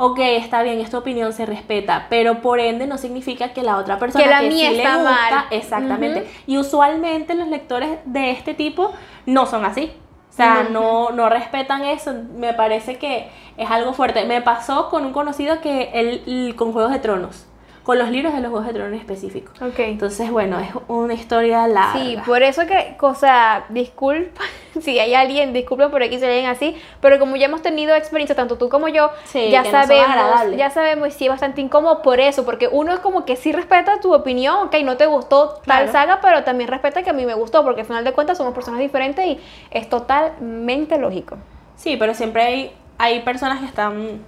Ok, 0.00 0.20
está 0.20 0.62
bien, 0.62 0.78
esta 0.78 0.96
opinión 0.98 1.32
se 1.32 1.44
respeta, 1.44 2.06
pero 2.08 2.40
por 2.40 2.60
ende 2.60 2.86
no 2.86 2.98
significa 2.98 3.52
que 3.52 3.64
la 3.64 3.78
otra 3.78 3.98
persona 3.98 4.22
Que 4.22 4.30
la 4.30 4.42
mía 4.42 4.70
está 4.70 4.94
gusta, 4.96 5.10
mal. 5.10 5.44
exactamente. 5.50 6.30
Y 6.46 6.56
usualmente 6.56 7.34
los 7.34 7.48
lectores 7.48 7.98
de 8.04 8.30
este 8.30 8.54
tipo 8.54 8.92
no 9.26 9.46
son 9.46 9.64
así. 9.64 9.90
O 10.30 10.36
sea, 10.38 10.68
no, 10.70 11.10
no 11.10 11.28
respetan 11.28 11.82
eso. 11.84 12.14
Me 12.36 12.54
parece 12.54 12.96
que 12.96 13.28
es 13.56 13.68
algo 13.72 13.92
fuerte. 13.92 14.24
Me 14.24 14.40
pasó 14.40 14.88
con 14.88 15.04
un 15.04 15.12
conocido 15.12 15.60
que 15.60 15.90
él, 15.92 16.54
con 16.54 16.72
Juegos 16.72 16.92
de 16.92 17.00
Tronos, 17.00 17.47
con 17.88 17.98
los 17.98 18.10
libros 18.10 18.34
de 18.34 18.42
los 18.42 18.50
Juegos 18.50 18.66
de 18.66 18.74
Tronos 18.74 18.92
en 18.92 18.98
específico. 18.98 19.50
Ok. 19.64 19.78
Entonces, 19.78 20.30
bueno, 20.30 20.60
es 20.60 20.68
una 20.88 21.14
historia 21.14 21.66
larga. 21.66 21.94
Sí, 21.94 22.18
por 22.26 22.42
eso 22.42 22.66
que, 22.66 22.94
o 23.00 23.14
sea, 23.14 23.64
disculpa, 23.70 24.42
si 24.82 24.98
hay 24.98 25.14
alguien, 25.14 25.54
disculpen 25.54 25.90
por 25.90 26.02
aquí 26.02 26.18
se 26.18 26.26
leen 26.26 26.44
así, 26.50 26.76
pero 27.00 27.18
como 27.18 27.36
ya 27.36 27.46
hemos 27.46 27.62
tenido 27.62 27.94
experiencia, 27.94 28.36
tanto 28.36 28.58
tú 28.58 28.68
como 28.68 28.88
yo, 28.88 29.10
Sí, 29.24 29.48
ya 29.50 29.62
no 29.62 29.70
sabemos, 29.70 30.06
agradables. 30.06 30.58
ya 30.58 30.68
sabemos 30.68 31.14
sí 31.14 31.24
es 31.24 31.30
bastante 31.30 31.62
incómodo 31.62 32.02
por 32.02 32.20
eso, 32.20 32.44
porque 32.44 32.68
uno 32.70 32.92
es 32.92 33.00
como 33.00 33.24
que 33.24 33.36
sí 33.36 33.52
respeta 33.52 33.98
tu 34.00 34.12
opinión, 34.12 34.66
ok, 34.66 34.74
no 34.84 34.98
te 34.98 35.06
gustó 35.06 35.54
tal 35.64 35.86
Claro. 35.86 35.92
saga, 35.92 36.18
pero 36.20 36.44
también 36.44 36.68
respeta 36.68 37.02
que 37.02 37.08
a 37.08 37.14
mí 37.14 37.24
me 37.24 37.32
gustó, 37.32 37.64
porque 37.64 37.80
al 37.80 37.86
final 37.86 38.04
de 38.04 38.12
cuentas 38.12 38.36
somos 38.36 38.52
personas 38.52 38.80
diferentes 38.80 39.24
y 39.26 39.40
es 39.70 39.88
totalmente 39.88 40.98
lógico. 40.98 41.38
Sí, 41.76 41.96
pero 41.96 42.12
siempre 42.12 42.42
hay, 42.42 42.72
hay 42.98 43.20
personas 43.20 43.60
que 43.60 43.64
están 43.64 44.20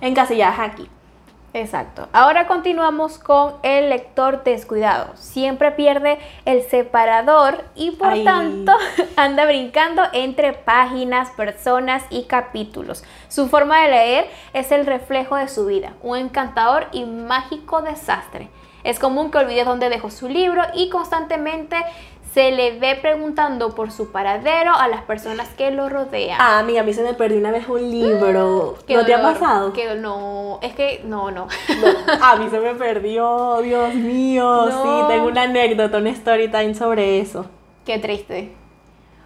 encasilladas 0.00 0.58
aquí. 0.58 0.88
Exacto. 1.56 2.06
Ahora 2.12 2.46
continuamos 2.46 3.18
con 3.18 3.54
el 3.62 3.88
lector 3.88 4.44
descuidado. 4.44 5.16
Siempre 5.16 5.72
pierde 5.72 6.18
el 6.44 6.60
separador 6.60 7.64
y 7.74 7.92
por 7.92 8.12
Ay. 8.12 8.24
tanto 8.24 8.72
anda 9.16 9.46
brincando 9.46 10.02
entre 10.12 10.52
páginas, 10.52 11.30
personas 11.30 12.04
y 12.10 12.24
capítulos. 12.24 13.04
Su 13.28 13.48
forma 13.48 13.80
de 13.80 13.88
leer 13.88 14.26
es 14.52 14.70
el 14.70 14.84
reflejo 14.84 15.36
de 15.36 15.48
su 15.48 15.64
vida, 15.64 15.94
un 16.02 16.18
encantador 16.18 16.88
y 16.92 17.06
mágico 17.06 17.80
desastre. 17.80 18.50
Es 18.84 18.98
común 18.98 19.30
que 19.30 19.38
olvide 19.38 19.64
dónde 19.64 19.88
dejó 19.88 20.10
su 20.10 20.28
libro 20.28 20.62
y 20.74 20.90
constantemente 20.90 21.76
se 22.36 22.50
le 22.50 22.78
ve 22.78 22.96
preguntando 23.00 23.74
por 23.74 23.90
su 23.90 24.12
paradero 24.12 24.74
a 24.74 24.88
las 24.88 25.00
personas 25.00 25.48
que 25.56 25.70
lo 25.70 25.88
rodean. 25.88 26.36
Ah, 26.38 26.58
amiga, 26.58 26.82
a 26.82 26.84
mí 26.84 26.92
se 26.92 27.02
me 27.02 27.14
perdió 27.14 27.38
una 27.38 27.50
vez 27.50 27.66
un 27.66 27.90
libro. 27.90 28.76
Qué 28.86 28.92
¿No 28.94 29.06
te 29.06 29.14
ha 29.14 29.22
pasado? 29.22 29.72
qué- 29.72 29.94
no, 29.94 30.58
es 30.60 30.74
que 30.74 31.00
no, 31.06 31.30
no. 31.30 31.46
No, 31.48 32.22
a 32.22 32.36
mí 32.36 32.50
se 32.50 32.60
me 32.60 32.74
perdió, 32.74 33.62
Dios 33.62 33.94
mío. 33.94 34.66
No. 34.66 34.82
Sí, 34.82 35.14
tengo 35.14 35.28
una 35.28 35.44
anécdota, 35.44 35.96
una 35.96 36.10
story 36.10 36.48
time 36.50 36.74
sobre 36.74 37.20
eso. 37.20 37.46
Qué 37.86 37.98
triste. 37.98 38.52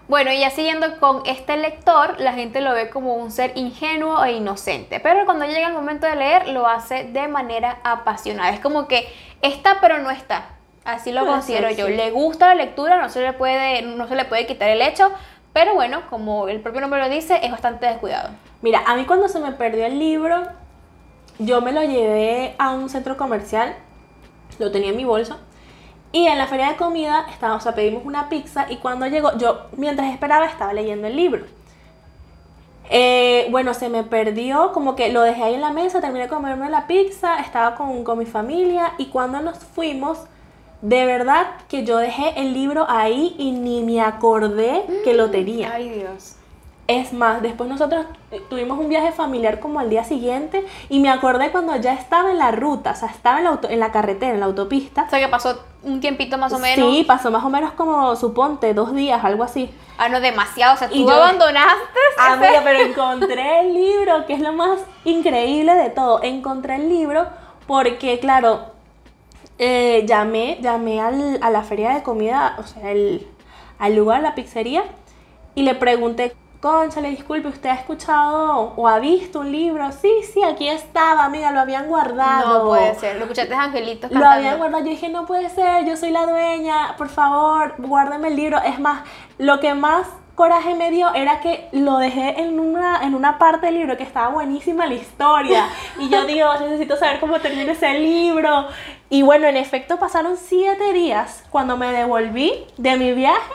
Bueno, 0.06 0.30
y 0.30 0.38
ya 0.38 0.50
siguiendo 0.50 1.00
con 1.00 1.22
este 1.26 1.56
lector, 1.56 2.14
la 2.20 2.32
gente 2.34 2.60
lo 2.60 2.72
ve 2.74 2.90
como 2.90 3.14
un 3.14 3.32
ser 3.32 3.50
ingenuo 3.56 4.22
e 4.24 4.34
inocente, 4.34 5.00
pero 5.00 5.24
cuando 5.24 5.46
llega 5.46 5.66
el 5.66 5.74
momento 5.74 6.06
de 6.06 6.14
leer 6.14 6.46
lo 6.50 6.64
hace 6.68 7.02
de 7.02 7.26
manera 7.26 7.78
apasionada. 7.82 8.50
Es 8.50 8.60
como 8.60 8.86
que 8.86 9.08
está 9.42 9.78
pero 9.80 9.98
no 9.98 10.10
está. 10.12 10.59
Así 10.84 11.12
lo 11.12 11.26
considero 11.26 11.68
ser, 11.68 11.76
yo. 11.76 11.86
sí. 11.86 11.92
Le 11.92 12.10
gusta 12.10 12.48
la 12.48 12.54
lectura, 12.54 13.00
no 13.00 13.08
se 13.08 13.20
le 13.20 13.32
puede 13.32 13.82
no 13.82 14.08
se 14.08 14.14
le 14.14 14.24
puede 14.24 14.46
quitar 14.46 14.70
el 14.70 14.82
hecho, 14.82 15.10
pero 15.52 15.74
bueno, 15.74 16.02
como 16.08 16.48
el 16.48 16.60
propio 16.60 16.80
nombre 16.80 17.00
lo 17.00 17.08
dice, 17.08 17.40
es 17.42 17.50
bastante 17.50 17.86
descuidado. 17.86 18.30
Mira, 18.62 18.82
a 18.86 18.94
mí 18.94 19.04
cuando 19.04 19.28
se 19.28 19.40
me 19.40 19.52
perdió 19.52 19.86
el 19.86 19.98
libro, 19.98 20.42
yo 21.38 21.60
me 21.60 21.72
lo 21.72 21.82
llevé 21.82 22.54
a 22.58 22.72
un 22.72 22.88
centro 22.88 23.16
comercial, 23.16 23.74
lo 24.58 24.70
tenía 24.70 24.90
en 24.90 24.96
mi 24.96 25.04
bolsa, 25.04 25.38
y 26.12 26.26
en 26.26 26.38
la 26.38 26.46
feria 26.46 26.70
de 26.70 26.76
comida 26.76 27.26
estábamos, 27.30 27.62
o 27.62 27.64
sea, 27.64 27.74
pedimos 27.74 28.04
una 28.04 28.28
pizza 28.28 28.66
y 28.68 28.76
cuando 28.76 29.06
llegó, 29.06 29.36
yo 29.38 29.66
mientras 29.76 30.12
esperaba 30.12 30.46
estaba 30.46 30.72
leyendo 30.72 31.06
el 31.06 31.16
libro. 31.16 31.44
Eh, 32.92 33.46
bueno, 33.50 33.72
se 33.74 33.88
me 33.88 34.02
perdió, 34.02 34.72
como 34.72 34.96
que 34.96 35.12
lo 35.12 35.22
dejé 35.22 35.44
ahí 35.44 35.54
en 35.54 35.60
la 35.60 35.70
mesa, 35.70 36.00
terminé 36.00 36.24
de 36.24 36.28
comerme 36.28 36.68
la 36.68 36.88
pizza, 36.88 37.38
estaba 37.38 37.76
con, 37.76 38.02
con 38.02 38.18
mi 38.18 38.26
familia 38.26 38.94
y 38.98 39.06
cuando 39.06 39.40
nos 39.40 39.58
fuimos, 39.58 40.24
de 40.82 41.04
verdad 41.06 41.46
que 41.68 41.84
yo 41.84 41.98
dejé 41.98 42.32
el 42.40 42.54
libro 42.54 42.86
ahí 42.88 43.34
y 43.38 43.52
ni 43.52 43.82
me 43.82 44.00
acordé 44.00 44.84
que 45.04 45.14
lo 45.14 45.30
tenía. 45.30 45.72
Ay, 45.74 45.88
Dios. 45.90 46.36
Es 46.86 47.12
más, 47.12 47.40
después 47.40 47.70
nosotros 47.70 48.04
tuvimos 48.48 48.76
un 48.76 48.88
viaje 48.88 49.12
familiar 49.12 49.60
como 49.60 49.78
al 49.78 49.88
día 49.90 50.02
siguiente 50.02 50.66
y 50.88 50.98
me 50.98 51.08
acordé 51.08 51.52
cuando 51.52 51.76
ya 51.76 51.92
estaba 51.94 52.32
en 52.32 52.38
la 52.38 52.50
ruta, 52.50 52.90
o 52.90 52.94
sea, 52.96 53.08
estaba 53.08 53.38
en 53.38 53.44
la, 53.44 53.50
auto- 53.50 53.68
en 53.70 53.78
la 53.78 53.92
carretera, 53.92 54.34
en 54.34 54.40
la 54.40 54.46
autopista. 54.46 55.04
O 55.06 55.08
sea 55.10 55.20
que 55.20 55.28
pasó 55.28 55.62
un 55.84 56.00
tiempito 56.00 56.36
más 56.36 56.52
o 56.52 56.58
menos. 56.58 56.90
Sí, 56.92 57.04
pasó 57.04 57.30
más 57.30 57.44
o 57.44 57.48
menos 57.48 57.72
como, 57.74 58.16
suponte, 58.16 58.74
dos 58.74 58.92
días, 58.92 59.22
algo 59.24 59.44
así. 59.44 59.70
Ah, 59.98 60.08
no, 60.08 60.18
demasiado. 60.20 60.74
O 60.74 60.76
sea, 60.78 60.88
Y 60.90 61.04
tú 61.04 61.10
yo- 61.10 61.14
abandonaste. 61.14 61.70
Amiga, 62.18 62.60
pero 62.64 62.80
encontré 62.80 63.60
el 63.60 63.72
libro, 63.74 64.26
que 64.26 64.32
es 64.34 64.40
lo 64.40 64.52
más 64.52 64.80
increíble 65.04 65.74
de 65.76 65.90
todo. 65.90 66.20
Encontré 66.24 66.74
el 66.74 66.88
libro 66.88 67.24
porque, 67.68 68.18
claro, 68.18 68.62
eh, 69.62 70.04
llamé, 70.06 70.56
llamé 70.62 71.00
al- 71.02 71.38
a 71.42 71.50
la 71.50 71.62
feria 71.62 71.90
de 71.90 72.02
comida, 72.02 72.56
o 72.58 72.62
sea, 72.62 72.90
el- 72.90 73.26
al 73.78 73.94
lugar, 73.94 74.22
la 74.22 74.34
pizzería, 74.34 74.82
y 75.54 75.62
le 75.62 75.74
pregunté, 75.74 76.34
Concha, 76.62 77.00
le 77.00 77.08
disculpe, 77.10 77.48
¿usted 77.48 77.70
ha 77.70 77.74
escuchado 77.74 78.74
o 78.76 78.86
ha 78.86 78.98
visto 78.98 79.40
un 79.40 79.50
libro? 79.50 79.90
Sí, 79.92 80.10
sí, 80.30 80.42
aquí 80.42 80.68
estaba, 80.68 81.24
amiga, 81.24 81.50
lo 81.52 81.60
habían 81.60 81.86
guardado. 81.88 82.64
No 82.64 82.68
puede 82.68 82.94
ser. 82.96 83.16
Lo 83.16 83.22
escuchaste 83.22 83.54
Angelitos 83.54 84.10
Lo 84.10 84.26
habían 84.26 84.58
guardado, 84.58 84.84
yo 84.84 84.90
dije, 84.90 85.08
no 85.08 85.24
puede 85.24 85.48
ser, 85.48 85.86
yo 85.86 85.96
soy 85.96 86.10
la 86.10 86.26
dueña, 86.26 86.96
por 86.98 87.08
favor, 87.08 87.74
guárdeme 87.78 88.28
el 88.28 88.36
libro. 88.36 88.58
Es 88.62 88.78
más, 88.78 89.04
lo 89.38 89.58
que 89.60 89.72
más 89.72 90.06
coraje 90.34 90.74
me 90.74 90.90
dio 90.90 91.12
era 91.14 91.40
que 91.40 91.68
lo 91.72 91.96
dejé 91.96 92.40
en 92.42 92.58
una, 92.60 93.00
en 93.04 93.14
una 93.14 93.38
parte 93.38 93.64
del 93.66 93.76
libro 93.76 93.96
que 93.96 94.02
estaba 94.04 94.28
buenísima 94.28 94.86
la 94.86 94.94
historia. 94.94 95.66
Y 95.98 96.10
yo 96.10 96.26
digo, 96.26 96.46
necesito 96.60 96.96
saber 96.98 97.20
cómo 97.20 97.40
termina 97.40 97.72
ese 97.72 97.94
libro. 97.98 98.66
Y 99.12 99.22
bueno, 99.22 99.48
en 99.48 99.56
efecto 99.56 99.98
pasaron 99.98 100.36
siete 100.36 100.92
días 100.92 101.42
cuando 101.50 101.76
me 101.76 101.92
devolví 101.92 102.64
de 102.78 102.96
mi 102.96 103.12
viaje 103.12 103.54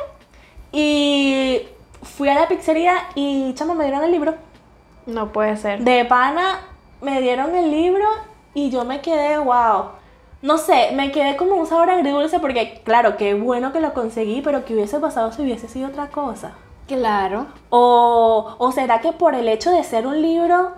y 0.73 1.61
fui 2.03 2.27
a 2.27 2.35
la 2.35 2.49
pizzería 2.49 2.95
y 3.15 3.53
chamo, 3.53 3.73
me 3.73 3.85
dieron 3.85 4.03
el 4.03 4.11
libro. 4.11 4.35
No 5.05 5.31
puede 5.31 5.55
ser. 5.55 5.79
De 5.79 6.03
pana 6.03 6.59
me 7.01 7.21
dieron 7.21 7.55
el 7.55 7.71
libro 7.71 8.05
y 8.53 8.69
yo 8.69 8.83
me 8.83 8.99
quedé, 8.99 9.37
wow. 9.37 9.91
No 10.41 10.57
sé, 10.57 10.91
me 10.93 11.11
quedé 11.11 11.37
como 11.37 11.55
un 11.55 11.67
sabor 11.67 11.89
agridulce 11.89 12.39
porque, 12.39 12.81
claro, 12.83 13.15
qué 13.15 13.33
bueno 13.33 13.71
que 13.71 13.79
lo 13.79 13.93
conseguí, 13.93 14.41
pero 14.41 14.65
que 14.65 14.73
hubiese 14.73 14.99
pasado 14.99 15.31
si 15.31 15.41
hubiese 15.41 15.69
sido 15.69 15.87
otra 15.87 16.09
cosa. 16.09 16.51
Claro. 16.87 17.47
O, 17.69 18.55
o 18.57 18.71
será 18.73 18.99
que 18.99 19.13
por 19.13 19.35
el 19.35 19.47
hecho 19.47 19.71
de 19.71 19.83
ser 19.83 20.05
un 20.05 20.21
libro 20.21 20.73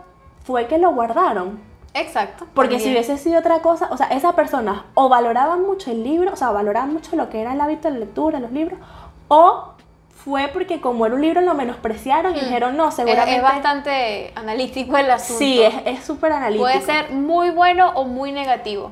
fue 0.45 0.67
que 0.67 0.77
lo 0.77 0.91
guardaron. 0.91 1.59
Exacto. 1.99 2.45
Porque 2.53 2.79
si 2.79 2.86
también. 2.86 3.03
hubiese 3.05 3.17
sido 3.23 3.39
otra 3.39 3.60
cosa, 3.60 3.88
o 3.91 3.97
sea, 3.97 4.07
esas 4.07 4.33
personas 4.36 4.81
o 4.93 5.10
valoraban 5.10 5.63
mucho 5.63 5.91
el 5.91 6.03
libro, 6.03 6.33
o 6.33 6.36
sea, 6.36 6.51
valoraban 6.51 6.93
mucho 6.93 7.15
lo 7.15 7.29
que 7.29 7.41
era 7.41 7.53
el 7.53 7.62
hábito 7.62 7.91
de 7.91 7.99
lectura, 7.99 8.39
los 8.39 8.51
libros, 8.51 8.79
o 9.27 9.73
fue 10.10 10.49
porque 10.51 10.81
como 10.81 11.05
era 11.05 11.15
un 11.15 11.21
libro 11.21 11.41
lo 11.41 11.53
menospreciaron 11.53 12.36
y 12.36 12.39
Mm. 12.39 12.43
dijeron, 12.43 12.77
no, 12.77 12.89
Es- 12.89 12.95
seguramente... 12.95 13.36
Es, 13.38 13.41
bastante 13.41 14.31
analítico 14.36 14.97
el 14.97 15.10
asunto. 15.10 15.39
Sí, 15.39 15.62
es 15.62 15.73
es 15.86 16.03
súper 16.03 16.33
analítico. 16.33 16.63
Puede 16.65 16.81
ser 16.81 17.12
muy 17.12 17.49
bueno 17.49 17.91
o 17.95 18.03
muy 18.05 18.31
negativo. 18.31 18.91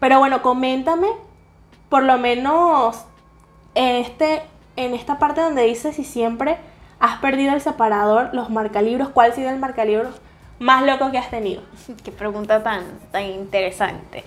Pero 0.00 0.18
bueno, 0.18 0.40
coméntame, 0.42 1.08
por 1.88 2.02
lo 2.02 2.16
menos 2.18 3.04
en, 3.74 3.96
este, 3.96 4.42
en 4.76 4.94
esta 4.94 5.18
parte 5.18 5.40
donde 5.40 5.62
dice 5.62 5.92
si 5.92 6.04
siempre 6.04 6.56
has 7.00 7.18
perdido 7.18 7.52
el 7.54 7.60
separador, 7.60 8.30
los 8.32 8.48
marcalibros, 8.50 9.08
¿cuál 9.10 9.32
ha 9.32 9.34
sido 9.34 9.50
el 9.50 9.58
marcalibros 9.58 10.14
más 10.58 10.84
loco 10.84 11.10
que 11.10 11.18
has 11.18 11.30
tenido? 11.30 11.62
Qué 12.04 12.12
pregunta 12.12 12.62
tan, 12.62 12.84
tan 13.10 13.24
interesante. 13.24 14.24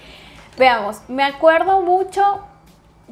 Veamos, 0.58 1.02
me 1.08 1.24
acuerdo 1.24 1.82
mucho 1.82 2.42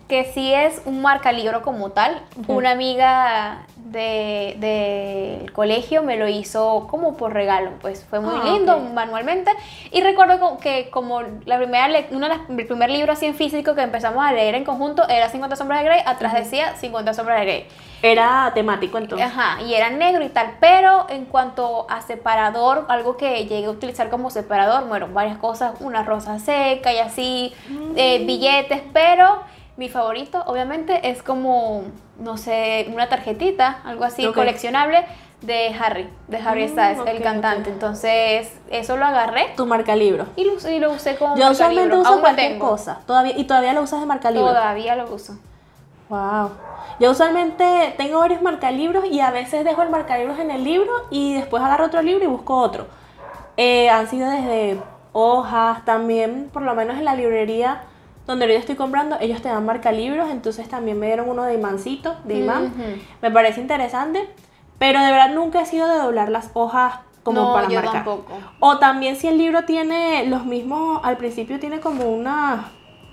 que 0.07 0.25
si 0.33 0.53
es 0.53 0.81
un 0.85 1.01
marcalibro 1.01 1.61
como 1.63 1.89
tal, 1.91 2.21
una 2.47 2.71
amiga 2.71 3.65
de, 3.77 4.55
del 5.39 5.51
colegio 5.51 6.03
me 6.03 6.15
lo 6.17 6.27
hizo 6.27 6.87
como 6.89 7.15
por 7.17 7.33
regalo, 7.33 7.71
pues 7.81 8.05
fue 8.09 8.19
muy 8.19 8.35
Ah, 8.39 8.43
lindo 8.53 8.79
manualmente. 8.79 9.51
Y 9.91 10.01
recuerdo 10.01 10.57
que 10.59 10.89
como 10.91 11.21
la 11.45 11.57
primera 11.57 11.87
de 11.87 11.93
las- 12.19 12.49
el 12.49 12.65
primer 12.67 12.89
libro 12.91 13.13
así 13.13 13.25
en 13.25 13.35
físico 13.35 13.73
que 13.73 13.81
empezamos 13.81 14.23
a 14.25 14.31
leer 14.31 14.55
en 14.55 14.63
conjunto 14.63 15.07
era 15.09 15.29
50 15.29 15.55
sombras 15.55 15.79
de 15.79 15.85
Grey, 15.85 16.01
atrás 16.05 16.33
decía 16.33 16.75
50 16.75 17.13
sombras 17.13 17.39
de 17.39 17.45
Grey. 17.45 17.67
Era 18.01 18.51
temático 18.53 18.97
entonces. 18.99 19.25
Ajá, 19.27 19.61
y 19.63 19.73
era 19.73 19.89
negro 19.89 20.23
y 20.23 20.29
tal, 20.29 20.57
pero 20.59 21.07
en 21.09 21.25
cuanto 21.25 21.87
a 21.89 22.01
separador, 22.01 22.85
algo 22.89 23.17
que 23.17 23.45
llegué 23.45 23.65
a 23.65 23.71
utilizar 23.71 24.09
como 24.09 24.29
separador, 24.29 24.87
bueno, 24.87 25.07
varias 25.11 25.37
cosas, 25.37 25.79
una 25.79 26.03
rosa 26.03 26.37
seca 26.37 26.93
y 26.93 26.99
así, 26.99 27.53
eh, 27.95 28.23
billetes, 28.25 28.83
pero 28.93 29.41
mi 29.77 29.89
favorito 29.89 30.41
obviamente 30.47 31.09
es 31.09 31.21
como, 31.21 31.83
no 32.19 32.38
sé, 32.38 32.88
una 32.93 33.09
tarjetita, 33.09 33.79
algo 33.85 34.05
así, 34.05 34.25
coleccionable 34.31 35.05
de 35.41 35.75
Harry, 35.79 36.09
de 36.27 36.38
Harry 36.38 36.65
Mm, 36.65 36.69
Styles, 36.69 36.99
el 37.07 37.21
cantante. 37.21 37.69
Entonces, 37.69 38.51
eso 38.69 38.97
lo 38.97 39.05
agarré 39.05 39.53
Tu 39.57 39.65
marcalibro. 39.65 40.25
y 40.38 40.45
lo, 40.45 40.53
y 40.69 40.79
lo 40.79 40.91
usé 40.93 41.17
como 41.17 41.35
Yo 41.35 41.51
usualmente 41.51 41.81
marcalibro. 41.89 41.99
uso 42.01 42.09
Aún 42.09 42.21
cualquier 42.21 42.51
tengo. 42.53 42.69
cosa. 42.69 42.99
Todavía, 43.05 43.38
y 43.38 43.43
todavía 43.43 43.73
lo 43.73 43.81
usas 43.81 43.99
de 43.99 44.05
marcalibro. 44.05 44.47
Todavía 44.47 44.95
lo 44.95 45.13
uso. 45.13 45.38
Wow. 46.09 46.51
Yo 46.99 47.11
usualmente 47.11 47.93
tengo 47.97 48.19
varios 48.19 48.41
marcalibros 48.41 49.05
y 49.05 49.19
a 49.19 49.31
veces 49.31 49.65
dejo 49.65 49.81
el 49.81 49.89
marcalibros 49.89 50.39
en 50.39 50.51
el 50.51 50.63
libro 50.63 50.91
y 51.09 51.33
después 51.33 51.61
agarro 51.63 51.85
otro 51.88 52.01
libro 52.01 52.23
y 52.23 52.27
busco 52.27 52.57
otro. 52.57 52.88
Eh, 53.57 53.89
han 53.89 54.07
sido 54.07 54.29
desde 54.29 54.77
hojas, 55.13 55.83
también 55.83 56.49
por 56.53 56.61
lo 56.61 56.75
menos 56.75 56.97
en 56.97 57.05
la 57.05 57.15
librería 57.15 57.81
donde 58.27 58.47
yo 58.47 58.53
estoy 58.53 58.75
comprando, 58.75 59.17
ellos 59.19 59.41
te 59.41 59.49
dan 59.49 59.65
marcalibros, 59.65 60.29
entonces 60.29 60.67
también 60.67 60.99
me 60.99 61.07
dieron 61.07 61.29
uno 61.29 61.43
de 61.43 61.53
imancito, 61.53 62.15
de 62.23 62.39
imán. 62.39 62.73
Me 63.21 63.31
parece 63.31 63.61
interesante, 63.61 64.27
pero 64.79 64.99
de 65.03 65.11
verdad 65.11 65.29
nunca 65.33 65.61
he 65.61 65.65
sido 65.65 65.88
de 65.88 65.97
doblar 65.97 66.29
las 66.29 66.49
hojas 66.53 66.95
como 67.23 67.41
No, 67.41 67.53
para 67.53 67.67
yo 67.67 67.75
marcar. 67.75 67.93
tampoco. 68.03 68.33
O 68.59 68.77
también 68.77 69.15
si 69.15 69.27
el 69.27 69.38
libro 69.38 69.65
tiene 69.65 70.25
los 70.27 70.45
mismos, 70.45 71.01
al 71.03 71.17
principio 71.17 71.59
tiene 71.59 71.79
como 71.79 72.05
una, 72.05 72.65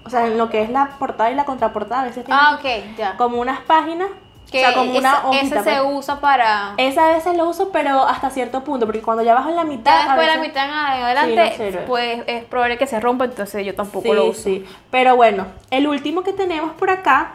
o 0.04 0.10
sea, 0.10 0.26
en 0.26 0.36
lo 0.38 0.50
que 0.50 0.62
es 0.62 0.70
la 0.70 0.98
portada 0.98 1.30
y 1.30 1.34
la 1.34 1.44
contraportada, 1.44 2.02
a 2.02 2.04
veces 2.04 2.24
tiene 2.24 2.38
Ah, 2.42 2.58
ok, 2.58 2.96
ya. 2.98 3.16
como 3.16 3.40
unas 3.40 3.60
páginas, 3.60 4.08
Que 4.52 4.58
o 4.58 4.68
sea, 4.68 4.74
como 4.74 4.96
una 4.98 5.22
esa- 5.32 5.40
ese 5.40 5.48
se 5.48 5.80
pues. 5.80 5.80
usa 5.84 6.20
para... 6.20 6.74
Esa 6.76 7.08
a 7.08 7.12
veces 7.14 7.36
lo 7.36 7.48
uso, 7.48 7.70
pero 7.72 8.06
hasta 8.06 8.30
cierto 8.30 8.62
punto, 8.62 8.86
porque 8.86 9.00
cuando 9.02 9.22
ya 9.24 9.34
bajo 9.34 9.48
en 9.48 9.56
la 9.56 9.64
mitad. 9.64 9.90
Ya 9.92 10.04
después 10.08 10.26
de 10.28 10.36
la 10.36 10.40
mitad 10.42 10.64
en 10.66 10.70
adelante, 10.70 11.36
no 11.58 11.64
sirve. 11.64 11.84
pues 11.86 12.22
es 12.26 12.44
probable 12.44 12.78
que 12.78 12.86
se 12.86 13.00
rompa, 13.00 13.24
entonces 13.24 13.64
yo 13.66 13.74
tampoco 13.74 14.08
Sí, 14.08 14.14
lo 14.14 14.26
uso. 14.26 14.42
sí. 14.42 14.64
Pero 14.90 15.16
bueno, 15.16 15.46
el 15.70 15.88
último 15.88 16.22
que 16.22 16.32
tenemos 16.32 16.72
por 16.74 16.90
acá 16.90 17.32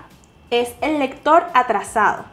es 0.51 0.75
el 0.81 0.99
lector 0.99 1.47
atrasado. 1.53 2.23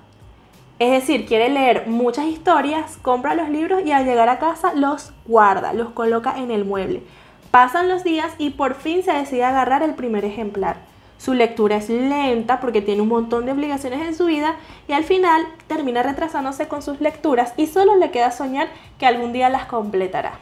Es 0.78 0.90
decir, 0.90 1.24
quiere 1.26 1.48
leer 1.48 1.84
muchas 1.86 2.26
historias, 2.26 2.96
compra 3.00 3.34
los 3.34 3.48
libros 3.48 3.82
y 3.84 3.92
al 3.92 4.04
llegar 4.04 4.28
a 4.28 4.38
casa 4.38 4.72
los 4.74 5.12
guarda, 5.24 5.72
los 5.72 5.90
coloca 5.90 6.34
en 6.36 6.50
el 6.50 6.64
mueble. 6.64 7.02
Pasan 7.50 7.88
los 7.88 8.02
días 8.04 8.32
y 8.38 8.50
por 8.50 8.74
fin 8.74 9.02
se 9.04 9.12
decide 9.12 9.44
agarrar 9.44 9.82
el 9.82 9.94
primer 9.94 10.24
ejemplar. 10.24 10.76
Su 11.24 11.32
lectura 11.32 11.76
es 11.76 11.88
lenta 11.88 12.60
porque 12.60 12.82
tiene 12.82 13.00
un 13.00 13.08
montón 13.08 13.46
de 13.46 13.52
obligaciones 13.52 14.06
en 14.06 14.14
su 14.14 14.26
vida 14.26 14.56
y 14.88 14.92
al 14.92 15.04
final 15.04 15.42
termina 15.68 16.02
retrasándose 16.02 16.68
con 16.68 16.82
sus 16.82 17.00
lecturas 17.00 17.54
y 17.56 17.66
solo 17.66 17.96
le 17.96 18.10
queda 18.10 18.30
soñar 18.30 18.68
que 18.98 19.06
algún 19.06 19.32
día 19.32 19.48
las 19.48 19.64
completará. 19.64 20.32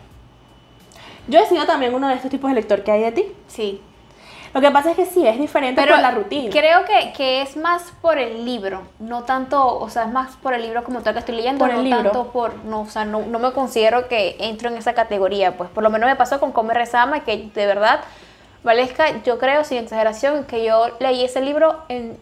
Yo 1.29 1.39
he 1.39 1.47
sido 1.47 1.67
también 1.67 1.95
uno 1.95 2.09
de 2.09 2.15
estos 2.15 2.31
tipos 2.33 2.51
de 2.51 2.57
lector 2.57 2.83
que 2.83 2.91
hay 2.91 3.03
de 3.03 3.13
ti. 3.13 3.25
Sí. 3.47 3.81
Lo 4.55 4.61
que 4.61 4.71
pasa 4.73 4.91
es 4.91 4.97
que 4.97 5.07
sí, 5.07 5.25
es 5.27 5.39
diferente 5.39 5.81
Pero 5.81 5.95
por 5.95 6.03
la 6.03 6.11
rutina. 6.11 6.51
creo 6.51 6.85
que, 6.85 7.13
que 7.17 7.43
es 7.43 7.57
más 7.57 7.93
por 8.03 8.19
el 8.19 8.45
libro, 8.45 8.83
no 8.99 9.23
tanto, 9.23 9.79
o 9.79 9.89
sea, 9.89 10.03
es 10.03 10.11
más 10.13 10.37
por 10.37 10.53
el 10.53 10.63
libro 10.63 10.83
como 10.85 11.01
tal 11.01 11.15
que 11.15 11.21
estoy 11.21 11.37
leyendo, 11.37 11.61
Por 11.61 11.71
el 11.71 11.77
no 11.77 11.83
libro. 11.85 12.03
tanto 12.03 12.33
por, 12.33 12.57
no, 12.65 12.81
o 12.83 12.87
sea, 12.87 13.05
no, 13.07 13.21
no 13.21 13.39
me 13.39 13.53
considero 13.53 14.09
que 14.09 14.37
entro 14.41 14.69
en 14.69 14.77
esa 14.77 14.93
categoría, 14.93 15.57
pues 15.57 15.71
por 15.71 15.83
lo 15.83 15.89
menos 15.91 16.11
me 16.11 16.17
pasó 16.17 16.39
con 16.41 16.53
Come 16.53 16.75
Rezama, 16.75 17.21
que 17.21 17.51
de 17.55 17.67
verdad, 17.67 18.01
Valesca, 18.65 19.23
yo 19.23 19.39
creo, 19.39 19.65
sin 19.65 19.79
exageración, 19.79 20.45
que 20.45 20.65
yo 20.65 20.87
leí 21.01 21.25
ese 21.25 21.41
libro 21.41 21.83
en 21.89 22.17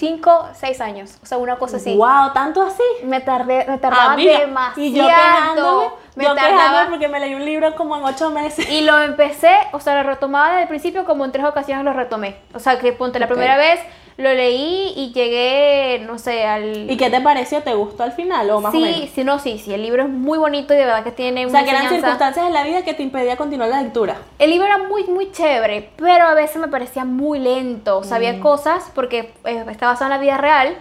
5, 0.00 0.48
6 0.54 0.80
años, 0.80 1.18
o 1.22 1.26
sea, 1.26 1.36
una 1.36 1.56
cosa 1.56 1.76
así. 1.76 1.94
Wow, 1.94 2.32
tanto 2.32 2.62
así. 2.62 2.82
Me 3.04 3.20
tardé, 3.20 3.66
me 3.68 3.76
tardaba 3.76 4.14
Amiga, 4.14 4.40
demasiado. 4.40 4.80
y 4.80 4.94
yo 4.94 5.06
quejándome, 5.06 5.90
me 6.14 6.24
yo 6.24 6.34
tardaba 6.34 6.88
porque 6.88 7.06
me 7.06 7.20
leí 7.20 7.34
un 7.34 7.44
libro 7.44 7.76
como 7.76 7.96
en 7.98 8.04
ocho 8.04 8.30
meses. 8.30 8.68
y 8.70 8.80
lo 8.80 8.98
empecé, 8.98 9.54
o 9.72 9.80
sea, 9.80 10.02
lo 10.02 10.08
retomaba 10.08 10.48
desde 10.48 10.62
el 10.62 10.68
principio, 10.68 11.04
como 11.04 11.26
en 11.26 11.32
tres 11.32 11.44
ocasiones 11.44 11.84
lo 11.84 11.92
retomé. 11.92 12.36
O 12.54 12.58
sea, 12.58 12.78
que 12.78 12.94
ponte 12.94 13.18
la 13.18 13.26
primera 13.28 13.58
vez, 13.58 13.78
lo 14.20 14.32
leí 14.34 14.92
y 14.96 15.12
llegué, 15.12 15.98
no 16.06 16.18
sé, 16.18 16.44
al... 16.44 16.90
¿Y 16.90 16.96
qué 16.96 17.10
te 17.10 17.20
pareció? 17.20 17.62
¿Te 17.62 17.74
gustó 17.74 18.02
al 18.04 18.12
final 18.12 18.48
o 18.50 18.60
más 18.60 18.74
o 18.74 18.78
menos? 18.78 18.96
sí, 19.00 19.10
sí, 19.14 19.24
no, 19.24 19.38
sí, 19.38 19.58
sí, 19.58 19.74
el 19.74 19.82
libro 19.82 20.04
es 20.04 20.08
muy 20.08 20.38
bonito 20.38 20.72
y 20.72 20.76
de 20.76 20.84
verdad 20.84 21.02
que 21.04 21.12
tiene 21.12 21.46
O 21.46 21.50
sea, 21.50 21.64
que 21.64 21.70
eran 21.70 21.82
enseñanza. 21.84 22.06
circunstancias 22.08 22.46
en 22.46 22.52
la 22.54 22.62
vida 22.64 22.82
que 22.84 22.94
te 22.94 23.02
impedía 23.02 23.36
continuar 23.36 23.68
la 23.70 23.82
lectura. 23.82 24.16
El 24.38 24.50
libro 24.50 24.66
era 24.66 24.78
muy, 24.78 25.04
muy 25.04 25.32
chévere, 25.32 25.90
pero 25.96 26.26
a 26.26 26.34
veces 26.34 26.56
me 26.56 26.68
parecía 26.68 27.04
muy 27.04 27.38
lento. 27.40 28.02
Sea, 28.04 28.20
Mm. 28.20 28.40
cosas, 28.40 28.90
porque 28.94 29.32
eh, 29.44 29.64
está 29.70 29.86
basado 29.86 30.04
en 30.12 30.16
la 30.16 30.18
vida 30.22 30.36
real. 30.36 30.76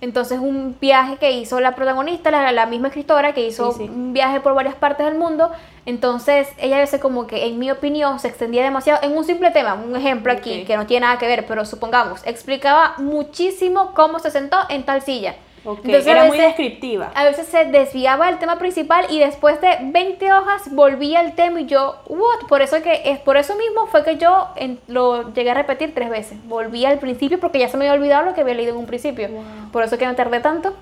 Entonces, 0.00 0.38
un 0.38 0.76
viaje 0.80 1.16
que 1.18 1.30
hizo 1.32 1.60
la 1.60 1.74
protagonista, 1.74 2.30
la, 2.30 2.50
la 2.52 2.66
misma 2.66 2.88
escritora, 2.88 3.34
que 3.34 3.46
hizo 3.46 3.72
Sí, 3.72 3.84
sí. 3.84 3.90
un 3.90 4.12
viaje 4.12 4.40
por 4.40 4.54
varias 4.54 4.74
partes 4.74 5.04
del 5.06 5.16
mundo. 5.16 5.50
Entonces, 5.86 6.48
ella 6.58 6.76
a 6.76 6.80
veces, 6.80 7.00
como 7.00 7.26
que, 7.26 7.46
en 7.46 7.58
mi 7.58 7.70
opinión, 7.70 8.18
se 8.18 8.28
extendía 8.28 8.62
demasiado 8.64 9.00
en 9.02 9.16
un 9.16 9.24
simple 9.24 9.50
tema. 9.50 9.74
Un 9.74 9.94
ejemplo 9.96 10.32
aquí, 10.32 10.64
que 10.64 10.76
no 10.76 10.86
tiene 10.86 11.06
nada 11.06 11.18
que 11.18 11.26
ver, 11.26 11.46
pero 11.46 11.64
supongamos, 11.66 12.26
explicaba 12.26 12.94
muchísimo 12.98 13.92
cómo 13.94 14.18
se 14.18 14.30
sentó 14.30 14.56
en 14.68 14.84
tal 14.84 15.02
silla. 15.02 15.36
Entonces, 15.64 16.06
Era 16.06 16.24
muy 16.24 16.38
descriptiva. 16.38 17.10
a 17.14 17.24
veces 17.24 17.46
se 17.46 17.66
desviaba 17.66 18.26
del 18.26 18.38
tema 18.38 18.58
principal 18.58 19.04
y 19.10 19.18
después 19.18 19.60
de 19.60 19.76
20 19.82 20.32
hojas 20.32 20.74
volvía 20.74 21.20
al 21.20 21.34
tema 21.34 21.60
y 21.60 21.66
yo, 21.66 21.96
what? 22.08 22.46
Por 22.48 22.62
eso 22.62 22.80
que 22.82 23.02
es 23.04 23.18
por 23.18 23.36
eso 23.36 23.54
mismo 23.56 23.86
fue 23.86 24.02
que 24.02 24.16
yo 24.16 24.48
en- 24.56 24.80
lo 24.88 25.32
llegué 25.34 25.50
a 25.50 25.54
repetir 25.54 25.92
tres 25.94 26.08
veces. 26.08 26.38
Volví 26.46 26.84
al 26.86 26.98
principio 26.98 27.38
porque 27.40 27.58
ya 27.58 27.68
se 27.68 27.76
me 27.76 27.86
había 27.88 28.00
olvidado 28.00 28.24
lo 28.24 28.34
que 28.34 28.40
había 28.40 28.54
leído 28.54 28.72
en 28.72 28.78
un 28.78 28.86
principio. 28.86 29.28
Wow. 29.28 29.42
Por 29.72 29.82
eso 29.82 29.98
que 29.98 30.06
me 30.06 30.14
tardé 30.14 30.40
tanto. 30.40 30.72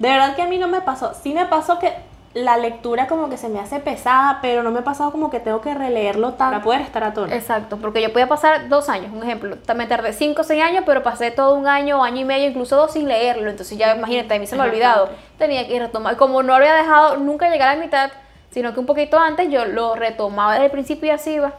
De 0.00 0.08
verdad 0.08 0.34
que 0.36 0.42
a 0.42 0.46
mí 0.46 0.58
no 0.58 0.68
me 0.68 0.80
pasó. 0.80 1.12
Sí 1.14 1.32
me 1.34 1.46
pasó 1.46 1.78
que 1.78 1.92
la 2.34 2.56
lectura 2.56 3.06
como 3.06 3.28
que 3.30 3.36
se 3.36 3.48
me 3.48 3.58
hace 3.58 3.80
pesada, 3.80 4.38
pero 4.42 4.62
no 4.62 4.70
me 4.70 4.80
ha 4.80 4.84
pasado 4.84 5.10
como 5.10 5.30
que 5.30 5.40
tengo 5.40 5.60
que 5.60 5.74
releerlo 5.74 6.34
tanto 6.34 6.52
para 6.52 6.62
poder 6.62 6.80
estar 6.82 7.02
a 7.02 7.14
tono. 7.14 7.32
Exacto, 7.32 7.78
porque 7.78 8.02
yo 8.02 8.12
podía 8.12 8.28
pasar 8.28 8.68
dos 8.68 8.88
años, 8.88 9.12
un 9.12 9.22
ejemplo. 9.22 9.56
Me 9.74 9.86
tardé 9.86 10.12
cinco 10.12 10.42
o 10.42 10.44
seis 10.44 10.62
años, 10.62 10.84
pero 10.86 11.02
pasé 11.02 11.30
todo 11.30 11.54
un 11.54 11.66
año, 11.66 12.04
año 12.04 12.20
y 12.20 12.24
medio, 12.24 12.48
incluso 12.48 12.76
dos 12.76 12.92
sin 12.92 13.08
leerlo. 13.08 13.50
Entonces 13.50 13.78
ya 13.78 13.96
imagínate, 13.96 14.34
a 14.34 14.38
mí 14.38 14.46
se 14.46 14.56
me 14.56 14.62
ha 14.62 14.66
olvidado. 14.66 15.08
Tenía 15.38 15.66
que 15.66 15.78
retomar. 15.78 16.16
Como 16.16 16.42
no 16.42 16.54
había 16.54 16.74
dejado 16.74 17.16
nunca 17.16 17.48
llegar 17.48 17.70
a 17.70 17.74
la 17.74 17.80
mitad, 17.80 18.10
sino 18.50 18.74
que 18.74 18.80
un 18.80 18.86
poquito 18.86 19.18
antes 19.18 19.50
yo 19.50 19.64
lo 19.64 19.94
retomaba 19.94 20.52
desde 20.52 20.66
el 20.66 20.70
principio 20.70 21.08
y 21.08 21.10
así 21.10 21.32
iba. 21.34 21.54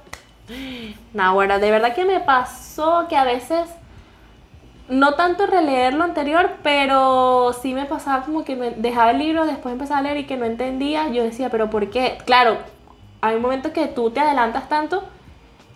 No, 1.13 1.33
bueno, 1.33 1.59
de 1.59 1.71
verdad 1.71 1.93
que 1.93 2.05
me 2.05 2.19
pasó 2.19 3.07
que 3.07 3.15
a 3.15 3.23
veces, 3.23 3.69
no 4.89 5.13
tanto 5.13 5.45
releer 5.45 5.93
lo 5.93 6.03
anterior, 6.03 6.51
pero 6.63 7.53
sí 7.61 7.73
me 7.73 7.85
pasaba 7.85 8.25
como 8.25 8.43
que 8.43 8.55
me 8.55 8.71
dejaba 8.71 9.11
el 9.11 9.19
libro, 9.19 9.45
después 9.45 9.73
empezaba 9.73 9.99
a 9.99 10.03
leer 10.03 10.17
y 10.17 10.25
que 10.25 10.37
no 10.37 10.45
entendía. 10.45 11.07
Yo 11.09 11.23
decía, 11.23 11.49
pero 11.49 11.69
¿por 11.69 11.89
qué? 11.89 12.17
Claro, 12.25 12.57
hay 13.21 13.35
un 13.35 13.41
momento 13.41 13.71
que 13.71 13.87
tú 13.87 14.11
te 14.11 14.19
adelantas 14.19 14.67
tanto 14.67 15.03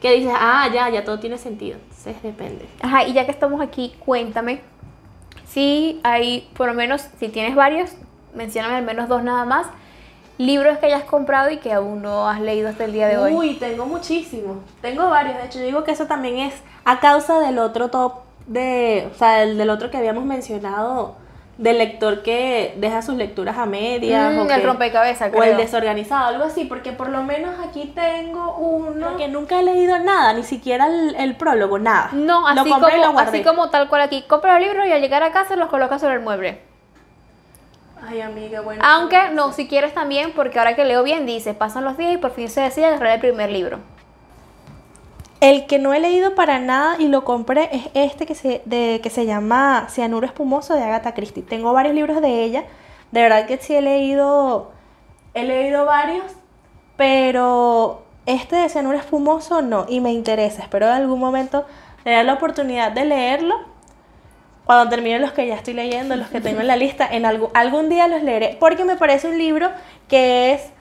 que 0.02 0.12
dices, 0.12 0.34
ah, 0.36 0.67
ya, 0.73 0.89
ya 0.89 1.06
todo 1.06 1.19
tiene 1.19 1.38
sentido. 1.38 1.78
Entonces 1.78 2.21
depende. 2.21 2.67
Ajá, 2.82 3.06
y 3.06 3.13
ya 3.13 3.26
que 3.26 3.32
estamos 3.32 3.62
aquí, 3.62 3.95
cuéntame 4.06 4.62
si 5.54 6.02
hay, 6.04 6.49
por 6.56 6.67
lo 6.67 6.73
menos, 6.73 7.08
si 7.19 7.30
tienes 7.30 7.56
varios, 7.56 7.91
mencióname 8.34 8.78
al 8.78 8.84
menos 8.84 9.08
dos 9.08 9.23
nada 9.23 9.45
más, 9.45 9.67
libros 10.39 10.80
que 10.80 10.88
hayas 10.88 11.04
comprado 11.04 11.52
y 11.52 11.58
que 11.58 11.71
aún 11.71 12.02
no 12.02 12.28
has 12.28 12.41
leído 12.41 12.69
hasta 12.69 12.86
el 12.86 12.91
día 12.93 13.08
de 13.08 13.17
hoy. 13.17 13.34
Uy, 13.34 13.54
tengo 13.56 13.86
muchísimos. 13.86 14.58
Tengo 14.82 15.08
varios. 15.10 15.38
De 15.38 15.45
hecho, 15.45 15.60
yo 15.60 15.65
digo 15.65 15.84
que 15.84 15.91
eso 15.91 16.08
también 16.08 16.39
es 16.39 16.56
a 16.86 16.99
causa 16.99 17.39
del 17.39 17.60
otro 17.60 17.89
top 17.89 18.22
de, 18.47 19.10
o 19.12 19.17
sea, 19.17 19.39
del, 19.39 19.58
del 19.58 19.69
otro 19.69 19.89
que 19.91 19.97
habíamos 19.97 20.25
mencionado, 20.25 21.15
del 21.58 21.77
lector 21.77 22.23
que 22.23 22.73
deja 22.77 23.01
sus 23.03 23.15
lecturas 23.15 23.58
a 23.58 23.65
medias. 23.67 24.34
Mm, 24.34 24.38
o 24.39 24.41
el 24.41 24.47
que- 24.47 24.58
rompecabezas, 24.65 25.32
O 25.34 25.36
el 25.43 25.49
creo. 25.51 25.58
desorganizado, 25.58 26.27
algo 26.29 26.43
así, 26.45 26.65
porque 26.65 26.91
por 26.93 27.10
lo 27.10 27.21
menos 27.23 27.53
aquí 27.63 27.91
tengo 27.95 28.56
uno 28.58 29.17
que 29.17 29.27
nunca 29.27 29.60
he 29.60 29.63
leído 29.63 29.99
nada, 29.99 30.34
ni 30.34 30.43
siquiera 30.43 30.88
el, 30.88 31.15
el 31.15 31.36
prólogo, 31.36 31.77
nada. 31.77 32.10
No, 32.13 32.41
Lo 32.53 32.62
así 32.62 32.69
compré 32.71 32.97
y 32.97 33.01
lo 33.01 33.08
como, 33.08 33.19
así 33.19 33.43
como 33.43 33.69
tal 33.69 33.88
cual 33.88 34.01
aquí. 34.01 34.23
Compra 34.27 34.58
los 34.60 34.67
libros 34.67 34.88
y 34.88 34.91
al 34.91 35.01
llegar 35.01 35.21
a 35.23 35.32
casa 35.32 35.56
los 35.56 35.69
colocas 35.69 36.01
sobre 36.01 36.15
el 36.15 36.21
mueble. 36.21 36.60
Ay, 38.06 38.19
amiga, 38.19 38.60
bueno. 38.62 38.82
Aunque 38.86 39.29
no, 39.32 39.53
si 39.53 39.67
quieres 39.67 39.93
también, 39.93 40.34
porque 40.34 40.60
ahora 40.60 40.75
que 40.75 40.84
leo 40.84 41.03
bien 41.03 41.25
dice, 41.25 41.53
pasan 41.53 41.86
los 41.86 41.95
días 41.97 42.13
y 42.13 42.17
por 42.17 42.32
fin 42.32 42.49
se 42.49 42.60
decide 42.62 42.88
agarrar 42.88 43.13
el 43.13 43.19
primer 43.21 43.49
libro. 43.49 43.77
El 45.43 45.65
que 45.65 45.77
no 45.77 45.93
he 45.93 45.99
leído 45.99 46.36
para 46.36 46.58
nada 46.60 46.95
y 46.99 47.10
lo 47.10 47.25
compré 47.25 47.69
es 47.73 47.89
este 47.95 48.25
que 48.25 48.34
se, 48.34 48.62
que 48.62 49.10
se 49.10 49.25
llama 49.25 49.88
Cianuro 49.89 50.25
Espumoso 50.25 50.73
de 50.73 50.82
Agatha 50.82 51.13
Christie. 51.13 51.43
Tengo 51.43 51.73
varios 51.73 51.93
libros 51.93 52.21
de 52.21 52.45
ella. 52.45 52.63
De 53.12 53.23
verdad 53.23 53.45
que 53.45 53.58
sí 53.58 53.75
he 53.75 53.82
leído. 53.82 54.71
He 55.34 55.43
leído 55.43 55.84
varios. 55.84 56.23
Pero 56.95 58.03
este 58.25 58.56
de 58.56 58.69
Cianuro 58.69 58.97
Espumoso 58.97 59.62
no. 59.62 59.86
Y 59.89 59.99
me 59.99 60.13
interesa. 60.13 60.62
Espero 60.62 60.86
en 60.86 60.93
algún 60.93 61.19
momento 61.19 61.65
tener 62.06 62.25
la 62.25 62.36
oportunidad 62.36 62.93
de 62.93 63.03
leerlo. 63.03 63.56
Cuando 64.63 64.89
termine 64.89 65.19
los 65.19 65.34
que 65.34 65.45
ya 65.45 65.56
estoy 65.56 65.73
leyendo, 65.73 66.15
los 66.15 66.29
que 66.29 66.39
tengo 66.39 66.62
en 66.62 66.67
la 66.67 66.77
lista, 66.77 67.06
en 67.06 67.25
algún, 67.25 67.49
algún 67.53 67.89
día 67.89 68.08
los 68.08 68.23
leeré. 68.23 68.56
Porque 68.62 68.86
me 68.86 68.95
parece 68.95 69.27
un 69.27 69.38
libro 69.38 69.69
que 70.08 70.53
es, 70.53 70.71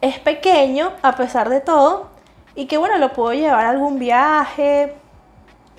es 0.00 0.18
pequeño, 0.18 0.92
a 1.02 1.14
pesar 1.14 1.50
de 1.50 1.60
todo. 1.60 2.11
Y 2.54 2.66
que 2.66 2.78
bueno, 2.78 2.98
lo 2.98 3.12
puedo 3.12 3.32
llevar 3.32 3.64
a 3.64 3.70
algún 3.70 3.98
viaje. 3.98 4.94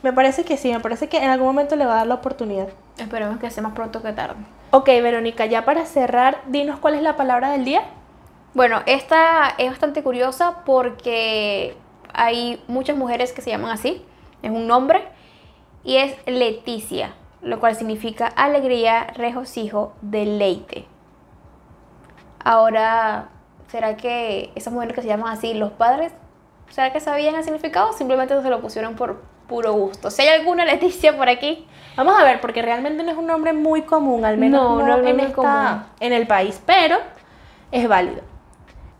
Me 0.02 0.14
parece 0.14 0.44
que 0.44 0.58
sí, 0.58 0.72
me 0.72 0.80
parece 0.80 1.08
que 1.08 1.18
en 1.18 1.30
algún 1.30 1.48
momento 1.48 1.76
le 1.76 1.86
va 1.86 1.94
a 1.94 1.98
dar 1.98 2.08
la 2.08 2.16
oportunidad. 2.16 2.68
Esperemos 2.98 3.40
que 3.40 3.50
sea 3.50 3.64
más 3.64 3.74
pronto 3.74 4.02
que 4.02 4.12
tarde. 4.12 4.36
Ok, 4.72 4.88
Verónica, 4.88 5.46
ya 5.46 5.66
para 5.66 5.86
cerrar, 5.86 6.42
dinos 6.48 6.80
cuál 6.80 6.96
es 6.96 7.02
la 7.02 7.16
palabra 7.16 7.52
del 7.52 7.64
día. 7.64 7.84
Bueno, 8.54 8.82
esta 8.86 9.54
es 9.58 9.70
bastante 9.70 10.04
curiosa 10.04 10.64
porque 10.66 11.76
hay 12.14 12.62
muchas 12.68 12.96
mujeres 12.98 13.34
que 13.34 13.42
se 13.42 13.50
llaman 13.50 13.72
así, 13.72 14.06
es 14.42 14.52
un 14.52 14.68
nombre, 14.68 15.08
y 15.84 15.98
es 15.98 16.16
Leticia, 16.28 17.14
lo 17.42 17.60
cual 17.60 17.76
significa 17.76 18.28
alegría, 18.28 19.08
regocijo, 19.16 19.94
deleite. 20.02 20.86
Ahora, 22.44 23.30
¿será 23.70 23.98
que 23.98 24.52
esas 24.56 24.74
mujeres 24.74 24.96
que 24.96 25.02
se 25.02 25.08
llaman 25.08 25.34
así, 25.34 25.54
los 25.54 25.72
padres, 25.72 26.14
¿será 26.70 26.92
que 26.94 27.00
sabían 27.00 27.36
el 27.36 27.44
significado 27.44 27.94
simplemente 27.94 28.42
se 28.42 28.50
lo 28.50 28.62
pusieron 28.62 28.96
por 28.96 29.22
puro 29.48 29.74
gusto? 29.74 30.10
Si 30.10 30.22
hay 30.22 30.40
alguna 30.40 30.66
Leticia 30.66 31.16
por 31.18 31.30
aquí, 31.30 31.68
Vamos 31.96 32.20
a 32.20 32.24
ver, 32.24 32.42
porque 32.42 32.64
realmente 32.64 33.04
no 33.04 33.12
es 33.12 33.18
un 33.18 33.28
nombre 33.28 33.54
muy 33.54 33.84
común, 33.84 34.26
al 34.26 34.38
menos 34.40 34.62
No, 34.64 34.80
no, 34.80 34.98
no 34.98 35.04
es 35.04 35.10
en, 35.12 35.16
muy 35.16 35.26
esta- 35.26 35.36
común. 35.36 35.84
en 36.00 36.14
el 36.14 36.26
país, 36.26 36.60
pero 36.66 36.98
es 37.72 37.88
válido. 37.88 38.22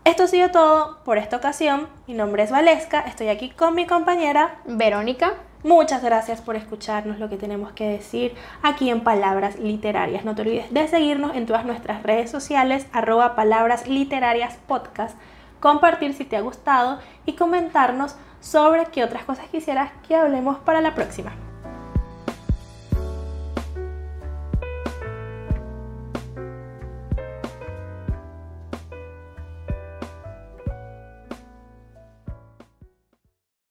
Esto 0.04 0.22
ha 0.24 0.26
sido 0.28 0.50
todo 0.52 0.98
por 1.04 1.18
esta 1.18 1.36
ocasión. 1.38 1.88
Mi 2.06 2.14
nombre 2.14 2.44
es 2.44 2.52
Valesca, 2.52 3.00
estoy 3.00 3.28
aquí 3.30 3.50
con 3.50 3.74
mi 3.74 3.86
compañera. 3.86 4.56
Verónica, 4.64 5.32
Muchas 5.64 6.02
gracias 6.04 6.42
por 6.42 6.56
escucharnos 6.56 7.18
lo 7.18 7.30
que 7.30 7.38
tenemos 7.38 7.72
que 7.72 7.88
decir 7.88 8.34
aquí 8.62 8.90
en 8.90 9.00
Palabras 9.00 9.58
Literarias. 9.58 10.22
No 10.22 10.34
te 10.34 10.42
olvides 10.42 10.70
de 10.74 10.86
seguirnos 10.88 11.34
en 11.34 11.46
todas 11.46 11.64
nuestras 11.64 12.02
redes 12.02 12.30
sociales, 12.30 12.86
arroba 12.92 13.34
Palabras 13.34 13.88
Literarias 13.88 14.58
Podcast, 14.68 15.16
compartir 15.64 16.12
si 16.12 16.26
te 16.26 16.36
ha 16.36 16.42
gustado 16.42 16.98
y 17.24 17.32
comentarnos 17.36 18.16
sobre 18.38 18.84
qué 18.92 19.02
otras 19.02 19.24
cosas 19.24 19.46
quisieras 19.48 19.90
que 20.06 20.14
hablemos 20.14 20.58
para 20.58 20.82
la 20.82 20.94
próxima. 20.94 21.32